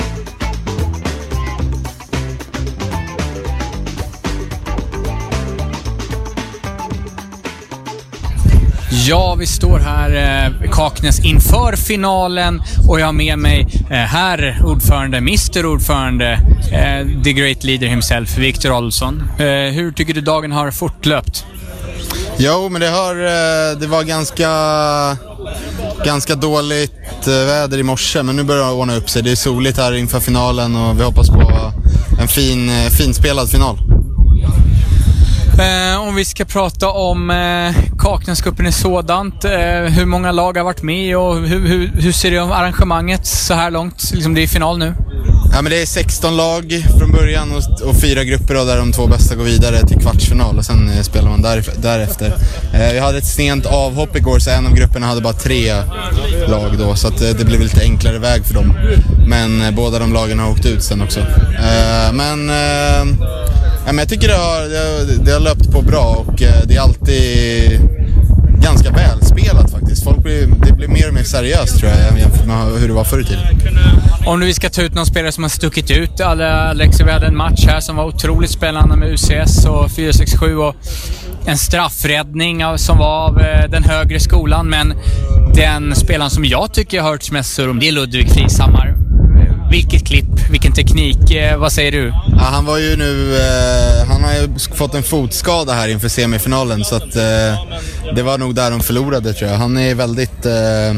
Ja, 9.06 9.34
vi 9.34 9.46
står 9.46 9.78
här 9.78 10.44
eh, 10.46 10.70
Kaknäs 10.70 11.24
inför 11.24 11.76
finalen 11.76 12.62
och 12.88 13.00
jag 13.00 13.06
har 13.06 13.12
med 13.12 13.38
mig 13.38 13.66
eh, 13.90 13.96
herr 13.96 14.62
ordförande, 14.64 15.18
Mr 15.18 15.66
Ordförande, 15.66 16.32
eh, 16.72 17.22
the 17.24 17.32
great 17.32 17.64
leader 17.64 17.86
himself, 17.86 18.38
Viktor 18.38 18.76
Adolfsson. 18.78 19.22
Eh, 19.38 19.44
hur 19.46 19.92
tycker 19.92 20.14
du 20.14 20.20
dagen 20.20 20.52
har 20.52 20.70
fortlöpt? 20.70 21.44
Jo, 22.36 22.68
men 22.68 22.80
det, 22.80 22.88
har, 22.88 23.16
eh, 23.16 23.78
det 23.78 23.86
var 23.86 24.02
ganska, 24.02 24.48
ganska 26.04 26.34
dåligt 26.34 27.26
eh, 27.26 27.46
väder 27.46 27.78
i 27.78 27.82
morse, 27.82 28.22
men 28.22 28.36
nu 28.36 28.42
börjar 28.42 28.66
det 28.66 28.72
ordna 28.72 28.96
upp 28.96 29.10
sig. 29.10 29.22
Det 29.22 29.30
är 29.30 29.36
soligt 29.36 29.78
här 29.78 29.94
inför 29.94 30.20
finalen 30.20 30.76
och 30.76 31.00
vi 31.00 31.04
hoppas 31.04 31.28
på 31.28 31.72
en 32.20 32.28
fin, 32.28 32.68
eh, 32.68 32.90
finspelad 32.90 33.50
final. 33.50 33.93
Eh, 35.58 36.08
om 36.08 36.14
vi 36.14 36.24
ska 36.24 36.44
prata 36.44 36.90
om 36.90 37.30
eh, 37.30 37.96
Kaknäscupen 37.98 38.66
i 38.66 38.72
sådant. 38.72 39.44
Eh, 39.44 39.50
hur 39.88 40.04
många 40.04 40.32
lag 40.32 40.56
har 40.56 40.64
varit 40.64 40.82
med 40.82 41.16
och 41.16 41.36
hur, 41.36 41.68
hur, 41.68 41.90
hur 41.98 42.12
ser 42.12 42.30
det 42.30 42.38
om 42.40 42.52
arrangemanget 42.52 43.26
så 43.26 43.54
här 43.54 43.70
långt? 43.70 44.10
Liksom 44.14 44.34
det 44.34 44.42
är 44.42 44.46
final 44.46 44.78
nu. 44.78 44.94
Ja, 45.52 45.62
men 45.62 45.70
det 45.70 45.82
är 45.82 45.86
16 45.86 46.36
lag 46.36 46.84
från 46.98 47.12
början 47.12 47.52
och, 47.52 47.88
och 47.88 47.96
fyra 48.00 48.24
grupper 48.24 48.54
då, 48.54 48.64
där 48.64 48.76
de 48.76 48.92
två 48.92 49.06
bästa 49.06 49.34
går 49.34 49.44
vidare 49.44 49.86
till 49.86 49.98
kvartsfinal 49.98 50.58
och 50.58 50.64
sen 50.64 50.90
eh, 50.90 51.02
spelar 51.02 51.30
man 51.30 51.42
där, 51.42 51.64
därefter. 51.76 52.34
Eh, 52.72 52.92
vi 52.92 52.98
hade 52.98 53.18
ett 53.18 53.26
sent 53.26 53.66
avhopp 53.66 54.16
igår 54.16 54.38
så 54.38 54.50
en 54.50 54.66
av 54.66 54.74
grupperna 54.74 55.06
hade 55.06 55.20
bara 55.20 55.32
tre 55.32 55.74
lag 56.48 56.78
då 56.78 56.94
så 56.94 57.08
att, 57.08 57.22
eh, 57.22 57.30
det 57.30 57.44
blev 57.44 57.60
lite 57.60 57.80
enklare 57.82 58.18
väg 58.18 58.44
för 58.44 58.54
dem. 58.54 58.78
Men 59.28 59.62
eh, 59.62 59.70
båda 59.70 59.98
de 59.98 60.12
lagen 60.12 60.38
har 60.38 60.50
åkt 60.50 60.66
ut 60.66 60.82
sen 60.82 61.02
också. 61.02 61.20
Eh, 61.20 62.12
men, 62.12 62.50
eh, 62.50 63.53
ja, 63.86 63.92
men 63.92 63.98
jag 63.98 64.08
tycker 64.08 64.28
det 64.28 64.34
har, 64.34 64.60
det, 64.68 64.78
har- 64.78 65.24
det 65.24 65.32
har 65.32 65.40
löpt 65.40 65.72
på 65.72 65.82
bra 65.82 66.24
och 66.26 66.42
eh, 66.42 66.54
det 66.64 66.74
är 66.76 66.80
alltid 66.80 67.80
ganska 68.62 68.90
välspelat 68.90 69.70
faktiskt. 69.70 70.04
Folk 70.04 70.18
blir, 70.18 70.46
det 70.66 70.72
blir 70.72 70.88
mer 70.88 71.08
och 71.08 71.14
mer 71.14 71.22
seriöst 71.22 71.78
tror 71.78 71.90
jag 71.90 72.18
jämfört 72.18 72.46
med 72.46 72.80
hur 72.80 72.88
det 72.88 72.94
var 72.94 73.04
förr 73.04 73.20
i 73.20 73.24
tiden. 73.24 73.42
Om 74.26 74.40
nu 74.40 74.46
vi 74.46 74.54
ska 74.54 74.70
ta 74.70 74.82
ut 74.82 74.94
någon 74.94 75.06
spelare 75.06 75.32
som 75.32 75.44
har 75.44 75.48
stuckit 75.50 75.90
ut. 75.90 76.20
Alla- 76.20 76.68
Alex, 76.70 77.00
vi 77.00 77.10
hade 77.10 77.26
en 77.26 77.36
match 77.36 77.64
här 77.66 77.80
som 77.80 77.96
var 77.96 78.04
otroligt 78.04 78.50
spännande 78.50 78.96
med 78.96 79.08
UCS 79.12 79.66
och 79.66 79.90
467 79.90 80.56
och 80.56 80.74
en 81.46 81.58
straffräddning 81.58 82.64
av, 82.64 82.76
som 82.76 82.98
var 82.98 83.26
av 83.28 83.40
eh, 83.40 83.70
den 83.70 83.84
högre 83.84 84.20
skolan. 84.20 84.66
Men 84.66 84.94
den 85.54 85.94
spelaren 85.94 86.30
som 86.30 86.44
jag 86.44 86.74
tycker 86.74 87.00
har 87.00 87.10
hörts 87.10 87.30
mest 87.30 87.58
om, 87.58 87.80
det 87.80 87.88
är 87.88 87.92
Ludvig 87.92 88.30
Frishammar. 88.30 88.94
Vilket 89.74 90.06
klipp, 90.06 90.50
vilken 90.50 90.72
teknik. 90.72 91.30
Eh, 91.30 91.58
vad 91.58 91.72
säger 91.72 91.92
du? 91.92 92.08
Ja, 92.08 92.42
han 92.42 92.64
var 92.64 92.78
ju 92.78 92.96
nu, 92.96 93.36
eh, 93.36 94.08
han 94.08 94.24
har 94.24 94.32
ju 94.32 94.58
fått 94.74 94.94
en 94.94 95.02
fotskada 95.02 95.72
här 95.72 95.88
inför 95.88 96.08
semifinalen 96.08 96.84
så 96.84 96.96
att 96.96 97.16
eh, 97.16 98.12
det 98.14 98.22
var 98.22 98.38
nog 98.38 98.54
där 98.54 98.70
de 98.70 98.80
förlorade 98.80 99.32
tror 99.32 99.50
jag. 99.50 99.58
Han 99.58 99.78
är 99.78 99.94
väldigt, 99.94 100.46
eh, 100.46 100.88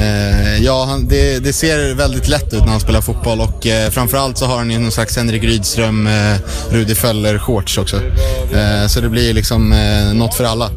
eh, 0.00 0.62
ja 0.62 0.84
han, 0.84 1.08
det, 1.08 1.38
det 1.44 1.52
ser 1.52 1.94
väldigt 1.94 2.28
lätt 2.28 2.54
ut 2.54 2.60
när 2.60 2.70
han 2.70 2.80
spelar 2.80 3.00
fotboll 3.00 3.40
och 3.40 3.66
eh, 3.66 3.90
framförallt 3.90 4.38
så 4.38 4.46
har 4.46 4.56
han 4.56 4.70
ju 4.70 4.78
någon 4.78 4.92
slags 4.92 5.16
Henrik 5.16 5.44
Rydström, 5.44 6.06
eh, 6.06 6.36
Rudi 6.70 6.94
Föller 6.94 7.38
shorts 7.38 7.78
också. 7.78 8.00
Så 8.88 9.00
det 9.00 9.08
blir 9.08 9.34
liksom 9.34 9.72
eh, 9.72 10.14
något 10.14 10.34
för 10.34 10.44
alla. 10.44 10.70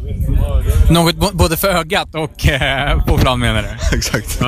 Något 0.90 1.32
både 1.32 1.56
för 1.56 1.68
ögat 1.68 2.14
och 2.14 2.46
på 3.06 3.18
plan 3.18 3.40
menar 3.40 3.62
du? 3.62 3.96
Exakt. 3.96 4.40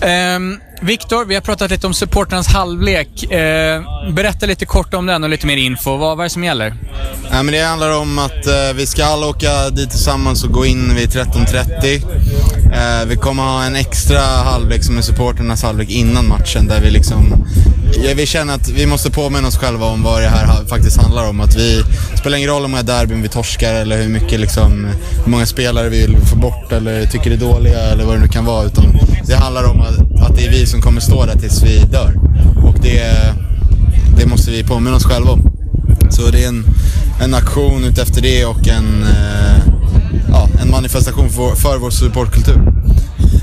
Ehm, 0.00 0.58
Viktor, 0.84 1.24
vi 1.24 1.34
har 1.34 1.42
pratat 1.42 1.70
lite 1.70 1.86
om 1.86 1.94
supporternas 1.94 2.46
halvlek. 2.46 3.32
Eh, 3.32 3.82
berätta 4.12 4.46
lite 4.46 4.66
kort 4.66 4.94
om 4.94 5.06
den 5.06 5.24
och 5.24 5.30
lite 5.30 5.46
mer 5.46 5.56
info. 5.56 5.96
Vad, 5.96 6.16
vad 6.16 6.18
är 6.18 6.22
det 6.24 6.30
som 6.30 6.44
gäller? 6.44 6.74
Ja, 7.30 7.42
men 7.42 7.54
det 7.54 7.60
handlar 7.60 7.98
om 7.98 8.18
att 8.18 8.46
eh, 8.46 8.74
vi 8.74 8.86
ska 8.86 9.04
alla 9.04 9.26
åka 9.26 9.70
dit 9.70 9.90
tillsammans 9.90 10.44
och 10.44 10.52
gå 10.52 10.66
in 10.66 10.94
vid 10.94 11.08
13.30. 11.08 12.02
Eh, 12.72 13.08
vi 13.08 13.16
kommer 13.16 13.42
ha 13.42 13.64
en 13.64 13.76
extra 13.76 14.20
halvlek 14.20 14.84
som 14.84 14.98
är 14.98 15.02
supporternas 15.02 15.62
halvlek 15.62 15.90
innan 15.90 16.28
matchen 16.28 16.68
där 16.68 16.80
vi 16.80 16.90
liksom 16.90 17.44
ja, 18.04 18.14
vi 18.16 18.26
känner 18.26 18.54
att 18.54 18.68
vi 18.68 18.86
måste 18.86 19.10
påminna 19.10 19.48
oss 19.48 19.56
själva 19.56 19.86
om 19.86 20.02
vad 20.02 20.22
det 20.22 20.28
här 20.28 20.64
faktiskt 20.64 21.02
handlar 21.02 21.28
om. 21.28 21.40
Att 21.40 21.56
vi 21.56 21.82
spelar 22.14 22.38
ingen 22.38 22.50
roll 22.50 22.64
om 22.64 22.72
det 22.72 22.78
är 22.78 22.82
derbyn 22.82 23.22
vi 23.22 23.28
torskar 23.28 23.74
eller 23.74 24.02
hur 24.02 24.08
mycket 24.08 24.40
liksom, 24.40 24.86
hur 25.24 25.30
många 25.30 25.46
spelare 25.46 25.88
vi 25.88 26.06
vill 26.06 26.16
få 26.16 26.36
bort 26.36 26.72
eller 26.72 27.06
tycker 27.06 27.30
är 27.30 27.36
dåliga 27.36 27.80
eller 27.80 28.04
vad 28.04 28.16
det 28.16 28.20
nu 28.20 28.28
kan 28.28 28.44
vara. 28.44 28.64
Utan 28.64 28.84
det 29.26 29.34
handlar 29.34 29.70
om 29.70 29.80
att, 29.80 30.30
att 30.30 30.36
det 30.36 30.46
är 30.46 30.50
vi 30.50 30.66
som 30.72 30.82
kommer 30.82 31.00
stå 31.00 31.26
där 31.26 31.38
tills 31.38 31.62
vi 31.62 31.78
dör. 31.78 32.14
Och 32.64 32.76
det, 32.82 33.02
det 34.16 34.26
måste 34.26 34.50
vi 34.50 34.64
påminna 34.64 34.96
oss 34.96 35.04
själva 35.04 35.30
om. 35.30 35.52
Så 36.10 36.30
det 36.30 36.44
är 36.44 36.48
en, 36.48 36.64
en 37.22 37.34
aktion 37.34 37.84
utefter 37.84 38.22
det 38.22 38.44
och 38.44 38.68
en, 38.68 39.02
eh, 39.02 39.56
ja, 40.28 40.48
en 40.62 40.70
manifestation 40.70 41.30
för, 41.30 41.54
för 41.54 41.78
vår 41.78 41.90
supportkultur. 41.90 42.60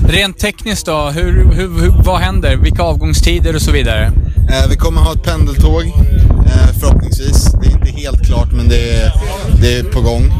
Rent 0.08 0.38
tekniskt 0.38 0.86
då, 0.86 1.10
hur, 1.14 1.52
hur, 1.52 1.80
hur, 1.80 2.02
vad 2.04 2.20
händer? 2.20 2.56
Vilka 2.56 2.82
avgångstider 2.82 3.54
och 3.54 3.62
så 3.62 3.72
vidare? 3.72 4.04
Eh, 4.36 4.68
vi 4.70 4.76
kommer 4.76 5.00
ha 5.00 5.12
ett 5.12 5.22
pendeltåg 5.22 5.82
eh, 6.46 6.80
förhoppningsvis. 6.80 7.52
Det 7.62 7.66
är 7.66 7.72
inte 7.72 8.00
helt 8.00 8.26
klart 8.26 8.52
men 8.52 8.68
det 8.68 8.90
är, 8.90 9.12
det 9.60 9.78
är 9.78 9.82
på 9.82 10.00
gång. 10.00 10.32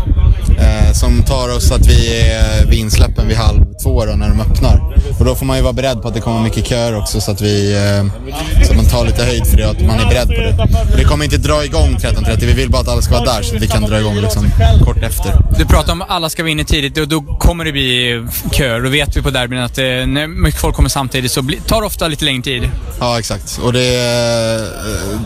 Eh, 0.61 0.93
som 0.93 1.23
tar 1.23 1.57
oss 1.57 1.71
att 1.73 1.87
vi 1.87 2.23
är 2.23 2.67
vid 2.67 2.79
insläppen 2.79 3.29
vid 3.29 3.37
halv 3.37 3.61
två 3.83 4.05
då, 4.05 4.13
när 4.13 4.29
de 4.29 4.41
öppnar. 4.41 4.81
Och 5.19 5.25
då 5.25 5.35
får 5.35 5.47
man 5.47 5.57
ju 5.57 5.63
vara 5.63 5.73
beredd 5.73 6.03
på 6.03 6.09
att 6.09 6.15
det 6.15 6.21
kommer 6.21 6.41
mycket 6.41 6.67
köer 6.67 6.99
också 6.99 7.21
så 7.21 7.31
att, 7.31 7.41
vi, 7.41 7.73
eh, 7.75 8.33
så 8.65 8.71
att 8.71 8.77
man 8.77 8.87
tar 8.87 9.05
lite 9.05 9.25
höjd 9.25 9.47
för 9.47 9.57
det 9.57 9.65
och 9.65 9.71
att 9.71 9.87
man 9.87 10.01
är 10.01 10.07
beredd 10.07 10.29
på 10.29 10.35
det. 10.35 10.63
Och 10.93 10.97
det 10.97 11.05
kommer 11.05 11.25
inte 11.25 11.37
dra 11.37 11.65
igång 11.65 11.97
13.30. 11.97 12.47
Vi 12.47 12.53
vill 12.53 12.71
bara 12.71 12.83
att 12.83 12.89
alla 12.89 13.03
ska 13.03 13.15
vara 13.15 13.25
där 13.25 13.43
så 13.43 13.57
att 13.57 13.63
vi 13.63 13.67
kan 13.67 13.83
dra 13.83 14.01
igång 14.01 14.17
liksom 14.17 14.51
kort 14.85 15.03
efter. 15.03 15.33
Du 15.59 15.67
pratar 15.67 15.93
om 15.93 16.03
att 16.03 16.11
alla 16.11 16.31
ska 16.31 16.43
vara 16.43 16.51
inne 16.51 16.65
tidigt 16.65 16.99
och 16.99 17.09
då 17.09 17.23
kommer 17.23 17.65
det 17.65 17.73
bli 17.73 18.27
köer. 18.53 18.81
Då 18.81 18.89
vet 18.89 19.17
vi 19.17 19.23
på 19.23 19.31
derbyn 19.31 19.59
att 19.59 19.79
eh, 19.79 19.85
när 19.85 20.27
mycket 20.27 20.61
folk 20.61 20.77
kommer 20.77 20.89
samtidigt 20.89 21.33
så 21.33 21.43
tar 21.67 21.81
det 21.81 21.87
ofta 21.87 22.09
lite 22.09 22.25
längre 22.25 22.43
tid. 22.43 22.71
Ja, 23.01 23.19
exakt. 23.19 23.61
Och 23.63 23.73
det 23.73 23.95
är, 23.95 24.67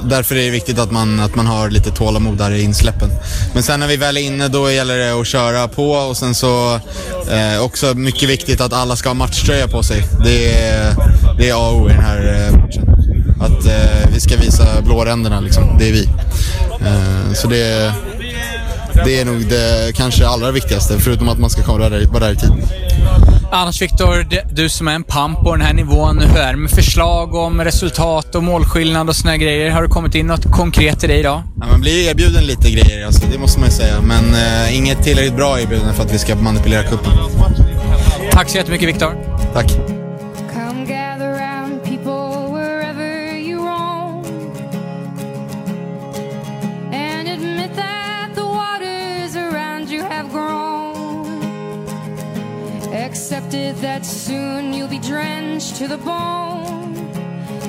därför 0.05 0.35
är 0.35 0.43
det 0.45 0.51
viktigt 0.51 0.79
att 0.79 0.91
man, 0.91 1.21
att 1.21 1.35
man 1.35 1.47
har 1.47 1.71
lite 1.71 1.91
tålamod 1.91 2.39
där 2.39 2.51
i 2.51 2.63
insläppen. 2.63 3.11
Men 3.55 3.63
sen 3.63 3.81
när 3.81 3.87
vi 3.87 3.97
väl 3.97 4.17
är 4.17 4.21
inne 4.21 4.49
då 4.49 4.71
gäller 4.71 4.99
det 4.99 5.21
att 5.21 5.24
köra 5.25 5.69
på 5.69 5.91
och 5.91 6.17
sen 6.17 6.35
så 6.35 6.75
eh, 7.31 7.63
också 7.63 7.95
mycket 7.95 8.29
viktigt 8.29 8.61
att 8.61 8.73
alla 8.73 8.97
ska 8.97 9.09
ha 9.09 9.15
matchtröja 9.15 9.69
på 9.69 9.83
sig. 9.83 10.05
Det 10.25 10.55
är, 10.55 10.95
det 11.39 11.49
är 11.49 11.55
A 11.55 11.69
och 11.69 11.81
O 11.81 11.89
i 11.89 11.93
den 11.93 12.03
här 12.03 12.49
eh, 12.49 12.59
matchen. 12.59 12.95
Att 13.41 13.67
eh, 13.67 14.09
vi 14.15 14.21
ska 14.21 14.37
visa 14.37 14.83
blåränderna 14.83 15.41
liksom. 15.41 15.79
Det 15.79 15.89
är 15.89 15.93
vi. 15.93 16.09
Eh, 16.81 17.33
så 17.35 17.49
det, 17.49 17.93
det 19.05 19.21
är 19.21 19.25
nog 19.25 19.49
det 19.49 19.97
kanske 19.97 20.27
allra 20.27 20.51
viktigaste, 20.51 20.99
förutom 21.01 21.29
att 21.29 21.39
man 21.39 21.51
ska 21.51 21.63
komma 21.63 21.89
där, 21.89 22.07
vara 22.07 22.25
där 22.25 22.33
i 22.33 22.37
tid. 22.37 22.53
Annars 23.53 23.83
Viktor, 23.83 24.27
du 24.55 24.69
som 24.69 24.89
är 24.89 24.95
en 24.95 25.05
pamp 25.05 25.39
på 25.39 25.57
den 25.57 25.67
här 25.67 25.75
nivån, 25.75 26.19
hur 26.19 26.39
är 26.39 26.53
det 26.53 26.59
med 26.59 26.71
förslag 26.71 27.35
om 27.35 27.61
resultat 27.65 28.35
och 28.35 28.43
målskillnad 28.43 29.09
och 29.09 29.17
såna 29.17 29.37
grejer? 29.37 29.71
Har 29.71 29.83
det 29.83 29.89
kommit 29.89 30.15
in 30.15 30.27
något 30.27 30.45
konkret 30.53 31.01
till 31.01 31.09
dig 31.09 31.19
idag? 31.21 31.43
Ja, 31.61 31.67
man 31.67 31.81
blir 31.81 32.11
erbjuden 32.11 32.45
lite 32.45 32.71
grejer, 32.71 33.07
alltså, 33.07 33.23
det 33.33 33.39
måste 33.39 33.61
man 33.61 33.69
ju 33.69 33.75
säga. 33.75 34.01
Men 34.01 34.35
eh, 34.35 34.77
inget 34.77 35.03
tillräckligt 35.03 35.37
bra 35.37 35.61
erbjudande 35.61 35.93
för 35.95 36.03
att 36.03 36.13
vi 36.13 36.19
ska 36.19 36.37
manipulera 36.37 36.83
kuppen. 36.83 37.13
Tack 38.33 38.49
så 38.49 38.57
jättemycket 38.57 38.89
Viktor. 38.89 39.15
Tack. 39.55 39.94
It 53.65 53.77
that 53.81 54.05
soon 54.05 54.75
you'll 54.75 54.89
be 54.89 54.99
drenched 54.99 55.77
to 55.77 55.89
the 55.89 55.97
bone. 55.97 56.93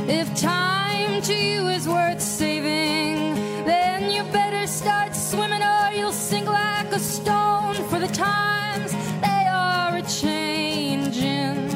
If 0.09 0.27
time 0.35 1.21
to 1.21 1.33
you 1.33 1.67
is 1.69 1.87
worth 1.87 2.21
saving, 2.21 3.35
then 3.65 4.11
you 4.11 4.23
better 4.31 4.67
start 4.67 5.15
swimming 5.15 5.63
or 5.63 5.91
you'll 5.97 6.11
sink 6.11 6.47
like 6.47 6.91
a 6.91 6.99
stone. 6.99 7.75
For 7.89 7.99
the 7.99 8.07
times 8.07 8.91
they 9.25 9.43
are 9.49 9.95
a 9.95 10.03
changing. 10.21 11.69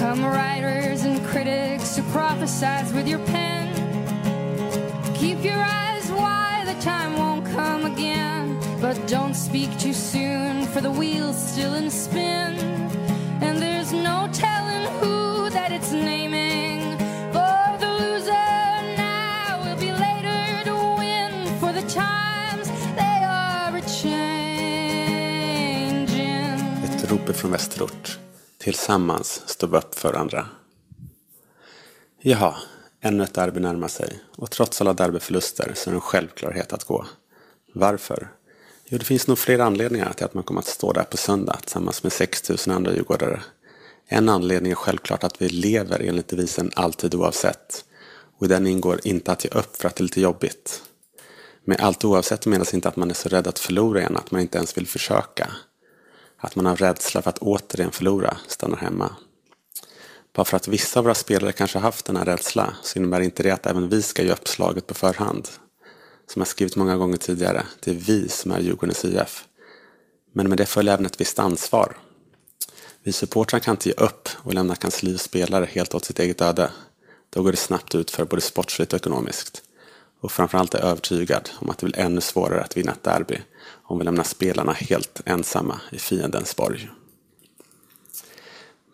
Come 0.00 0.24
writers 0.24 1.02
and 1.04 1.22
critics 1.26 1.96
who 1.96 2.02
prophesize 2.04 2.94
with 2.94 3.06
your 3.06 3.20
pen. 3.26 3.47
But 8.98 9.10
don't 9.10 9.34
speak 9.34 9.70
too 9.78 9.92
soon, 9.92 10.66
for 10.66 10.80
the 10.80 10.90
wheel's 10.90 11.36
still 11.36 11.74
in 11.74 11.90
spin. 11.90 12.58
And 13.42 13.62
there's 13.62 13.92
no 13.92 14.28
telling 14.32 14.86
who 15.00 15.50
that 15.50 15.72
it's 15.72 15.92
naming. 15.92 16.98
For 17.32 17.78
the 17.78 17.86
loser 17.86 18.82
now 18.96 19.60
will 19.62 19.76
be 19.76 19.92
later 19.92 20.64
to 20.64 20.74
win. 20.98 21.46
For 21.60 21.72
the 21.72 21.82
times 21.82 22.68
they 22.96 23.24
are 23.24 23.76
a 23.76 23.82
changing. 24.02 24.18
Ett 26.84 27.10
rop 27.10 27.36
från 27.36 27.50
västerort. 27.50 28.18
Tillsammans 28.58 29.42
står 29.46 29.68
vi 29.68 29.76
upp 29.76 29.94
för 29.94 30.12
varandra. 30.12 30.46
Jaha, 32.20 32.54
ännu 33.00 33.24
ett 33.24 33.34
derby 33.34 33.60
närmar 33.60 33.88
sig. 33.88 34.20
Och 34.36 34.50
trots 34.50 34.80
alla 34.80 34.92
derbyförluster 34.92 35.72
så 35.74 35.90
är 35.90 35.92
det 35.92 35.96
en 35.96 36.00
självklarhet 36.00 36.72
att 36.72 36.84
gå. 36.84 37.06
Varför? 37.72 38.28
Jo, 38.90 38.98
det 38.98 39.04
finns 39.04 39.26
nog 39.26 39.38
flera 39.38 39.64
anledningar 39.64 40.12
till 40.12 40.24
att 40.24 40.34
man 40.34 40.44
kommer 40.44 40.60
att 40.60 40.66
stå 40.66 40.92
där 40.92 41.04
på 41.04 41.16
söndag 41.16 41.56
tillsammans 41.60 42.02
med 42.02 42.12
6000 42.12 42.72
andra 42.72 42.94
djurgårdare. 42.94 43.42
En 44.06 44.28
anledning 44.28 44.72
är 44.72 44.76
självklart 44.76 45.24
att 45.24 45.42
vi 45.42 45.48
lever 45.48 46.00
enligt 46.00 46.28
devisen 46.28 46.70
alltid 46.74 47.14
oavsett. 47.14 47.84
Och 48.38 48.46
i 48.46 48.48
den 48.48 48.66
ingår 48.66 49.00
inte 49.04 49.32
att 49.32 49.44
ge 49.44 49.50
upp 49.50 49.76
för 49.76 49.88
att 49.88 49.96
det 49.96 50.00
är 50.00 50.02
lite 50.02 50.20
jobbigt. 50.20 50.82
Med 51.64 51.80
allt 51.80 52.04
oavsett 52.04 52.46
menas 52.46 52.74
inte 52.74 52.88
att 52.88 52.96
man 52.96 53.10
är 53.10 53.14
så 53.14 53.28
rädd 53.28 53.46
att 53.46 53.58
förlora 53.58 54.00
igen 54.00 54.16
att 54.16 54.30
man 54.30 54.40
inte 54.40 54.58
ens 54.58 54.76
vill 54.76 54.86
försöka. 54.86 55.50
Att 56.38 56.56
man 56.56 56.66
har 56.66 56.76
rädsla 56.76 57.22
för 57.22 57.30
att 57.30 57.38
återigen 57.38 57.90
förlora 57.90 58.36
stannar 58.46 58.76
hemma. 58.76 59.16
Bara 60.32 60.44
för 60.44 60.56
att 60.56 60.68
vissa 60.68 61.00
av 61.00 61.04
våra 61.04 61.14
spelare 61.14 61.52
kanske 61.52 61.78
haft 61.78 62.06
den 62.06 62.16
här 62.16 62.24
rädsla 62.24 62.74
så 62.82 62.98
innebär 62.98 63.20
inte 63.20 63.42
det 63.42 63.50
att 63.50 63.66
även 63.66 63.88
vi 63.88 64.02
ska 64.02 64.22
ge 64.22 64.32
upp 64.32 64.48
slaget 64.48 64.86
på 64.86 64.94
förhand. 64.94 65.48
Som 66.30 66.40
jag 66.40 66.48
skrivit 66.48 66.76
många 66.76 66.96
gånger 66.96 67.16
tidigare, 67.16 67.66
det 67.80 67.90
är 67.90 67.94
vi 67.94 68.28
som 68.28 68.50
är 68.50 68.60
Djurgårdens 68.60 69.04
IF. 69.04 69.44
Men 70.32 70.48
med 70.48 70.58
det 70.58 70.66
följer 70.66 70.94
även 70.94 71.06
ett 71.06 71.20
visst 71.20 71.38
ansvar. 71.38 71.96
Vi 73.02 73.12
supportrar 73.12 73.60
kan 73.60 73.72
inte 73.72 73.88
ge 73.88 73.94
upp 73.94 74.28
och 74.36 74.54
lämna 74.54 74.76
kansli 74.76 75.14
och 75.14 75.20
spelare 75.20 75.64
helt 75.64 75.94
åt 75.94 76.04
sitt 76.04 76.18
eget 76.18 76.40
öde. 76.40 76.70
Då 77.30 77.42
går 77.42 77.50
det 77.50 77.56
snabbt 77.56 77.94
ut 77.94 78.10
för 78.10 78.24
både 78.24 78.42
sportsligt 78.42 78.92
och 78.92 78.96
ekonomiskt. 78.96 79.62
Och 80.20 80.32
framförallt 80.32 80.74
är 80.74 80.78
jag 80.78 80.88
övertygad 80.88 81.50
om 81.60 81.70
att 81.70 81.78
det 81.78 81.86
blir 81.86 81.98
ännu 81.98 82.20
svårare 82.20 82.62
att 82.62 82.76
vinna 82.76 82.92
ett 82.92 83.02
derby 83.02 83.38
om 83.82 83.98
vi 83.98 84.04
lämnar 84.04 84.24
spelarna 84.24 84.72
helt 84.72 85.20
ensamma 85.24 85.80
i 85.92 85.98
fiendens 85.98 86.56
borg. 86.56 86.90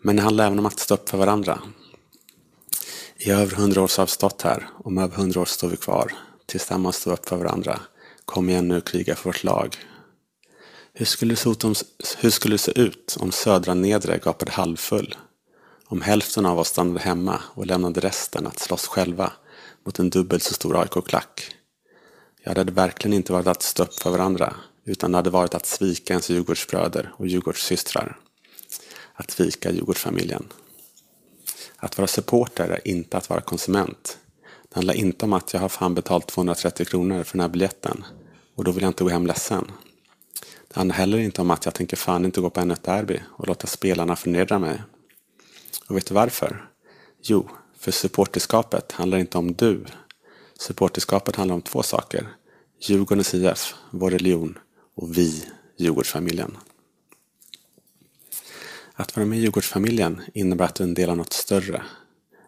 Men 0.01 0.15
det 0.15 0.21
handlar 0.21 0.45
även 0.45 0.59
om 0.59 0.65
att 0.65 0.79
stå 0.79 0.93
upp 0.93 1.09
för 1.09 1.17
varandra. 1.17 1.59
I 3.17 3.31
över 3.31 3.55
hundra 3.55 3.81
år 3.81 3.87
så 3.87 4.01
har 4.01 4.05
vi 4.05 4.11
stått 4.11 4.41
här. 4.41 4.69
Om 4.83 4.97
över 4.97 5.15
hundra 5.15 5.41
år 5.41 5.45
står 5.45 5.67
vi 5.67 5.77
kvar. 5.77 6.11
Tillsammans 6.45 6.95
stå 6.95 7.13
upp 7.13 7.29
för 7.29 7.37
varandra. 7.37 7.79
Kom 8.25 8.49
igen 8.49 8.67
nu 8.67 8.77
och 8.77 8.87
kriga 8.87 9.15
för 9.15 9.29
vårt 9.29 9.43
lag. 9.43 9.77
Hur 10.93 11.05
skulle, 11.05 11.33
det 11.33 11.37
se 11.37 11.49
ut 11.49 11.63
om, 11.63 11.75
hur 12.17 12.29
skulle 12.29 12.53
det 12.53 12.59
se 12.59 12.79
ut 12.79 13.17
om 13.19 13.31
södra 13.31 13.73
nedre 13.73 14.17
gapade 14.17 14.51
halvfull? 14.51 15.15
Om 15.87 16.01
hälften 16.01 16.45
av 16.45 16.59
oss 16.59 16.67
stannade 16.67 16.99
hemma 16.99 17.41
och 17.53 17.65
lämnade 17.65 17.99
resten 17.99 18.47
att 18.47 18.59
slåss 18.59 18.87
själva 18.87 19.33
mot 19.85 19.99
en 19.99 20.09
dubbelt 20.09 20.43
så 20.43 20.53
stor 20.53 20.81
AIK-klack. 20.81 21.55
Ja, 22.43 22.53
det 22.53 22.59
hade 22.59 22.71
verkligen 22.71 23.13
inte 23.13 23.33
varit 23.33 23.47
att 23.47 23.61
stå 23.61 23.83
upp 23.83 23.93
för 23.93 24.09
varandra, 24.09 24.55
utan 24.85 25.11
det 25.11 25.17
hade 25.17 25.29
varit 25.29 25.53
att 25.53 25.65
svika 25.65 26.13
ens 26.13 26.29
Djurgårdsbröder 26.29 27.13
och 27.17 27.27
Djurgårdssystrar. 27.27 28.17
Att 29.13 29.31
svika 29.31 29.71
Djurgårdsfamiljen. 29.71 30.47
Att 31.77 31.97
vara 31.97 32.07
supporter 32.07 32.69
är 32.69 32.87
inte 32.87 33.17
att 33.17 33.29
vara 33.29 33.41
konsument. 33.41 34.17
Det 34.75 34.79
handlar 34.79 34.93
inte 34.93 35.25
om 35.25 35.33
att 35.33 35.53
jag 35.53 35.61
har 35.61 35.69
fan 35.69 35.95
betalt 35.95 36.27
230 36.27 36.85
kronor 36.85 37.23
för 37.23 37.37
den 37.37 37.41
här 37.41 37.49
biljetten 37.49 38.03
och 38.55 38.63
då 38.63 38.71
vill 38.71 38.83
jag 38.83 38.89
inte 38.89 39.03
gå 39.03 39.09
hem 39.09 39.27
ledsen. 39.27 39.71
Det 40.67 40.75
handlar 40.75 40.95
heller 40.95 41.17
inte 41.17 41.41
om 41.41 41.51
att 41.51 41.65
jag 41.65 41.73
tänker 41.73 41.97
fan 41.97 42.25
inte 42.25 42.41
gå 42.41 42.49
på 42.49 42.59
ännu 42.59 42.73
ett 42.73 42.83
derby 42.83 43.19
och 43.27 43.47
låta 43.47 43.67
spelarna 43.67 44.15
förnedra 44.15 44.59
mig. 44.59 44.81
Och 45.87 45.97
vet 45.97 46.05
du 46.05 46.13
varför? 46.13 46.69
Jo, 47.21 47.49
för 47.77 47.91
supporterskapet 47.91 48.91
handlar 48.91 49.17
inte 49.17 49.37
om 49.37 49.53
du. 49.53 49.85
Supporterskapet 50.59 51.35
handlar 51.35 51.55
om 51.55 51.61
två 51.61 51.83
saker. 51.83 52.27
Djurgårdens 52.79 53.33
IF, 53.33 53.73
vår 53.91 54.11
religion 54.11 54.57
och 54.95 55.17
vi, 55.17 55.45
Djurgårdsfamiljen. 55.77 56.57
Att 58.93 59.15
vara 59.15 59.25
med 59.25 59.39
i 59.39 59.41
Djurgårdsfamiljen 59.41 60.21
innebär 60.33 60.65
att 60.65 60.75
du 60.75 60.83
är 60.83 60.87
en 60.87 60.93
del 60.93 61.09
av 61.09 61.17
något 61.17 61.33
större. 61.33 61.83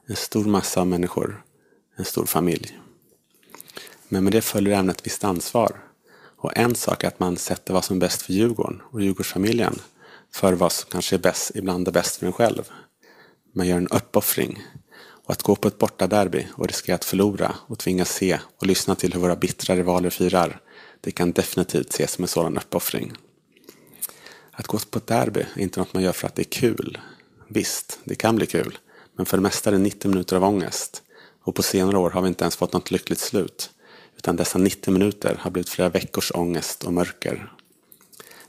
En 0.06 0.16
stor 0.16 0.46
massa 0.46 0.82
av 0.82 0.88
människor. 0.88 1.44
En 1.98 2.06
stor 2.06 2.26
familj. 2.26 2.80
Men 4.08 4.24
med 4.24 4.34
det 4.34 4.42
följer 4.42 4.74
även 4.74 4.90
ett 4.90 5.06
visst 5.06 5.24
ansvar. 5.24 5.84
Och 6.38 6.58
en 6.58 6.76
sak 6.76 7.04
är 7.04 7.08
att 7.08 7.20
man 7.20 7.38
sätter 7.38 7.74
vad 7.74 7.86
som 7.86 7.96
är 7.96 8.02
bäst 8.02 8.22
för 8.22 8.34
Djurgården 8.34 8.82
och 8.92 9.02
Djurgårdsfamiljen 9.02 9.80
för 10.32 10.54
vad 10.54 10.72
som 10.72 10.90
kanske 10.90 11.16
är 11.16 11.20
bäst, 11.20 11.52
ibland 11.56 11.88
är 11.88 11.92
bäst 11.92 12.16
för 12.16 12.26
en 12.26 12.34
själv. 12.34 12.72
Man 13.54 13.68
gör 13.68 13.78
en 13.78 13.88
uppoffring. 13.88 14.64
Och 15.00 15.32
att 15.32 15.44
gå 15.44 15.56
på 15.56 15.68
ett 15.68 15.78
bortaderby 15.78 16.48
och 16.54 16.68
riskera 16.68 16.96
att 16.96 17.06
förlora 17.06 17.56
och 17.68 17.80
tvingas 17.80 18.14
se 18.14 18.40
och 18.58 18.68
lyssna 18.68 18.96
till 18.96 19.14
hur 19.14 19.20
våra 19.20 19.36
bittra 19.36 19.76
rivaler 19.76 20.10
firar, 20.10 20.62
det 21.02 21.12
kan 21.12 21.32
definitivt 21.32 21.90
ses 21.90 22.12
som 22.12 22.24
en 22.24 22.28
sådan 22.28 22.58
uppoffring. 22.58 23.14
Att 24.52 24.68
gå 24.68 24.80
på 24.80 24.98
ett 24.98 25.08
derby 25.08 25.46
är 25.56 25.62
inte 25.62 25.80
något 25.80 25.94
man 25.94 26.04
gör 26.04 26.12
för 26.12 26.28
att 26.28 26.36
det 26.36 26.42
är 26.42 26.52
kul. 26.62 26.98
Visst, 27.48 28.00
det 28.04 28.16
kan 28.16 28.36
bli 28.36 28.46
kul. 28.46 28.78
Men 29.16 29.26
för 29.26 29.38
det 29.38 29.44
mesta 29.44 29.70
är 29.70 29.72
det 29.72 29.80
90 29.80 30.10
minuter 30.10 30.36
av 30.36 30.44
ångest. 30.44 31.04
Och 31.48 31.56
på 31.56 31.64
senare 31.64 31.98
år 31.98 32.10
har 32.10 32.22
vi 32.22 32.28
inte 32.28 32.44
ens 32.44 32.56
fått 32.56 32.74
något 32.74 32.92
lyckligt 32.92 33.20
slut. 33.20 33.70
Utan 34.18 34.36
dessa 34.36 34.60
90 34.60 34.94
minuter 34.94 35.38
har 35.40 35.52
blivit 35.52 35.70
flera 35.70 35.90
veckors 35.90 36.32
ångest 36.36 36.84
och 36.84 36.94
mörker. 36.94 37.54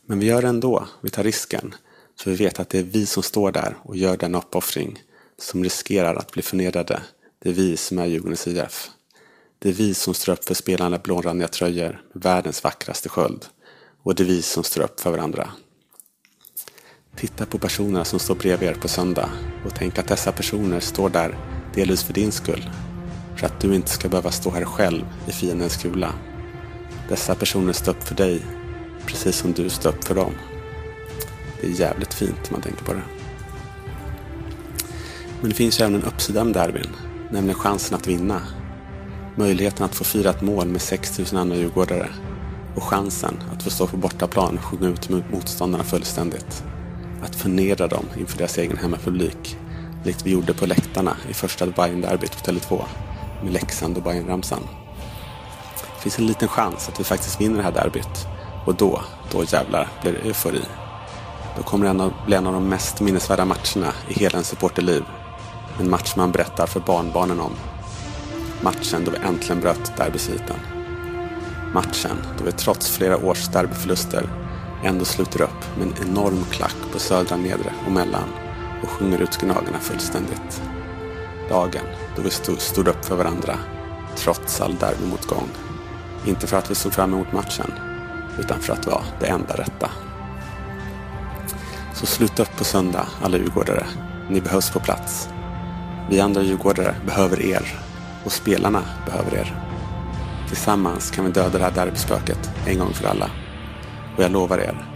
Men 0.07 0.19
vi 0.19 0.27
gör 0.27 0.43
det 0.43 0.49
ändå. 0.49 0.87
Vi 1.01 1.11
tar 1.11 1.25
risken. 1.25 1.75
För 2.21 2.31
vi 2.31 2.37
vet 2.37 2.61
att 2.61 2.69
det 2.69 2.79
är 2.79 2.83
vi 2.83 3.07
som 3.07 3.23
står 3.23 3.53
där 3.53 3.77
och 3.83 3.97
gör 3.97 4.17
den 4.17 4.35
uppoffring 4.35 5.03
som 5.39 5.65
riskerar 5.65 6.15
att 6.15 6.33
bli 6.33 6.43
förnedrade. 6.43 7.03
Det 7.39 7.49
är 7.49 7.53
vi 7.53 7.77
som 7.77 7.99
är 7.99 8.07
Djurgårdens 8.07 8.47
IF. 8.47 8.91
Det 9.59 9.69
är 9.69 9.73
vi 9.73 9.95
som 9.95 10.15
står 10.15 10.33
upp 10.33 10.45
för 10.45 10.55
spelarna 10.55 10.99
blårandiga 10.99 11.49
tröjor 11.49 12.03
med 12.13 12.23
världens 12.23 12.65
vackraste 12.65 13.09
sköld. 13.09 13.47
Och 14.03 14.15
det 14.15 14.23
är 14.23 14.27
vi 14.27 14.43
som 14.43 14.65
står 14.65 14.83
upp 14.83 15.01
för 15.01 15.11
varandra. 15.11 15.51
Titta 17.17 17.47
på 17.47 17.59
personerna 17.59 18.05
som 18.05 18.19
står 18.19 18.35
bredvid 18.35 18.69
er 18.69 18.75
på 18.75 18.89
söndag 18.89 19.31
och 19.67 19.75
tänk 19.75 19.99
att 19.99 20.09
dessa 20.09 20.33
personer 20.33 20.81
står 20.81 21.11
där 21.11 21.39
delvis 21.75 22.03
för 22.03 22.13
din 22.13 22.33
skull. 22.33 22.71
För 23.39 23.47
att 23.47 23.61
du 23.61 23.75
inte 23.75 23.91
ska 23.91 24.09
behöva 24.09 24.31
stå 24.31 24.51
här 24.51 24.65
själv 24.65 25.05
i 25.27 25.33
fiendens 25.33 25.77
kula. 25.77 26.13
Dessa 27.09 27.35
personer 27.35 27.73
står 27.73 27.93
upp 27.93 28.03
för 28.03 28.15
dig, 28.15 28.43
precis 29.07 29.37
som 29.37 29.53
du 29.53 29.69
står 29.69 29.91
upp 29.91 30.05
för 30.05 30.15
dem. 30.15 30.33
Det 31.61 31.67
är 31.67 31.71
jävligt 31.71 32.15
fint 32.15 32.39
om 32.39 32.49
man 32.51 32.61
tänker 32.61 32.85
på 32.85 32.93
det. 32.93 33.03
Men 35.41 35.51
det 35.51 35.57
finns 35.57 35.81
ju 35.81 35.85
även 35.85 35.95
en 35.95 36.05
uppsida 36.05 36.45
med 36.45 36.55
derbyn, 36.55 36.91
nämligen 37.31 37.59
chansen 37.59 37.95
att 37.95 38.07
vinna. 38.07 38.43
Möjligheten 39.37 39.85
att 39.85 39.95
få 39.95 40.05
fira 40.05 40.31
ett 40.31 40.43
mål 40.43 40.69
med 40.69 40.81
6000 40.81 41.39
andra 41.39 41.57
djurgårdare 41.57 42.09
och 42.77 42.83
chansen 42.83 43.35
att 43.53 43.63
få 43.63 43.71
stå 43.71 43.87
på 43.87 43.97
bortaplan 43.97 44.59
och 44.59 44.65
sjunga 44.65 44.89
ut 44.89 45.09
motståndarna 45.09 45.85
fullständigt. 45.85 46.65
Att 47.23 47.37
förnedra 47.37 47.87
dem 47.87 48.05
inför 48.19 48.39
deras 48.39 48.59
egen 48.59 48.77
hemmapublik, 48.77 49.57
likt 50.05 50.27
vi 50.27 50.31
gjorde 50.31 50.55
på 50.55 50.67
läktarna 50.67 51.17
i 51.31 51.35
första 51.35 51.67
Bayern-derbyt 51.67 52.45
på 52.45 52.51
Tele2 52.51 52.85
med 53.43 53.53
Leksand 53.53 53.97
och 53.97 54.03
Bajenramsan. 54.03 54.63
Det 55.97 56.03
finns 56.03 56.19
en 56.19 56.27
liten 56.27 56.49
chans 56.49 56.89
att 56.89 57.01
vi 57.01 57.05
faktiskt 57.05 57.41
vinner 57.41 57.57
det 57.57 57.63
här 57.63 57.73
derbyt 57.73 58.27
och 58.67 58.75
då, 58.75 59.01
då 59.33 59.45
jävlar 59.45 59.89
blir 60.03 60.13
det 60.13 60.29
eufori. 60.29 60.63
Då 61.57 61.63
kommer 61.63 61.95
det 61.95 62.05
att 62.05 62.27
bli 62.27 62.37
en 62.37 62.47
av 62.47 62.53
de 62.53 62.69
mest 62.69 63.01
minnesvärda 63.01 63.45
matcherna 63.45 63.93
i 64.09 64.15
hela 64.15 64.39
en 64.39 64.45
supporterliv. 64.45 65.05
En 65.81 65.91
match 65.91 66.17
man 66.17 66.33
berättar 66.33 66.67
för 66.67 66.81
barnbarnen 66.81 67.41
om. 67.41 67.53
Matchen 68.63 69.05
då 69.05 69.11
vi 69.11 69.17
äntligen 69.17 69.61
bröt 69.61 69.97
derbysviten. 69.97 70.57
Matchen 71.75 72.17
då 72.39 72.45
vi 72.45 72.53
trots 72.53 72.91
flera 72.91 73.17
års 73.17 73.49
derbyförluster 73.49 74.29
ändå 74.85 75.05
sluter 75.05 75.43
upp 75.43 75.79
med 75.79 75.87
en 75.87 76.09
enorm 76.09 76.45
klack 76.51 76.77
på 76.93 76.99
södra 76.99 77.37
nedre 77.37 77.73
och 77.87 77.93
mellan 77.93 78.29
och 78.83 78.89
sjunger 78.89 79.23
ut 79.23 79.37
Gnagarna 79.37 79.79
fullständigt. 79.81 80.63
Dagen 81.49 81.85
då 82.17 82.23
vi 82.23 82.31
stod, 82.31 82.61
stod 82.61 82.89
upp 82.89 83.05
för 83.05 83.17
varandra 83.17 83.59
trots 84.17 84.61
all 84.61 84.77
derbymotgång. 84.77 85.49
Inte 86.27 86.47
för 86.47 86.57
att 86.57 86.71
vi 86.71 86.75
såg 86.75 86.93
fram 86.93 87.15
emot 87.15 87.33
matchen 87.33 87.73
utan 88.39 88.61
för 88.61 88.73
att 88.73 88.87
vara 88.87 89.05
det 89.21 89.27
enda 89.27 89.55
rätta. 89.55 89.91
Så 91.95 92.07
sluta 92.07 92.43
upp 92.43 92.57
på 92.57 92.65
söndag 92.65 93.07
alla 93.23 93.37
djurgårdare. 93.37 93.87
Ni 94.31 94.41
behövs 94.41 94.71
på 94.71 94.81
plats. 94.81 95.29
Vi 96.11 96.21
andra 96.21 96.43
djurgårdare 96.43 96.95
behöver 97.07 97.43
er 97.43 97.81
och 98.25 98.33
spelarna 98.33 98.83
behöver 99.07 99.37
er. 99.37 99.63
Tillsammans 100.49 101.11
kan 101.11 101.25
vi 101.25 101.31
döda 101.31 101.59
det 101.59 101.65
här 101.65 101.71
derbyspöket 101.71 102.51
en 102.67 102.79
gång 102.79 102.93
för 102.93 103.09
alla. 103.09 103.31
Och 104.17 104.23
jag 104.23 104.31
lovar 104.31 104.59
er 104.59 104.87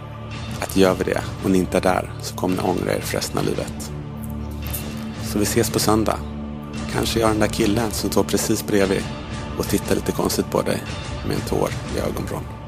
att 0.61 0.77
gör 0.77 0.93
vi 0.93 1.03
det 1.03 1.21
och 1.43 1.51
ni 1.51 1.57
inte 1.57 1.77
är 1.77 1.81
där 1.81 2.13
så 2.21 2.35
kommer 2.35 2.55
ni 2.55 2.61
ångra 2.63 2.95
er 2.95 2.99
för 3.01 3.17
resten 3.17 3.39
av 3.39 3.45
livet. 3.45 3.91
Så 5.23 5.39
vi 5.39 5.43
ses 5.43 5.69
på 5.69 5.79
söndag. 5.79 6.32
Kanske 6.93 7.19
jag 7.19 7.29
den 7.29 7.39
där 7.39 7.47
killen 7.47 7.91
som 7.91 8.09
står 8.09 8.23
precis 8.23 8.67
bredvid 8.67 9.03
och 9.57 9.67
tittar 9.67 9.95
lite 9.95 10.11
konstigt 10.11 10.51
på 10.51 10.61
dig 10.61 10.83
med 11.27 11.35
en 11.35 11.41
tår 11.41 11.69
i 11.95 11.99
ögonvrån. 11.99 12.62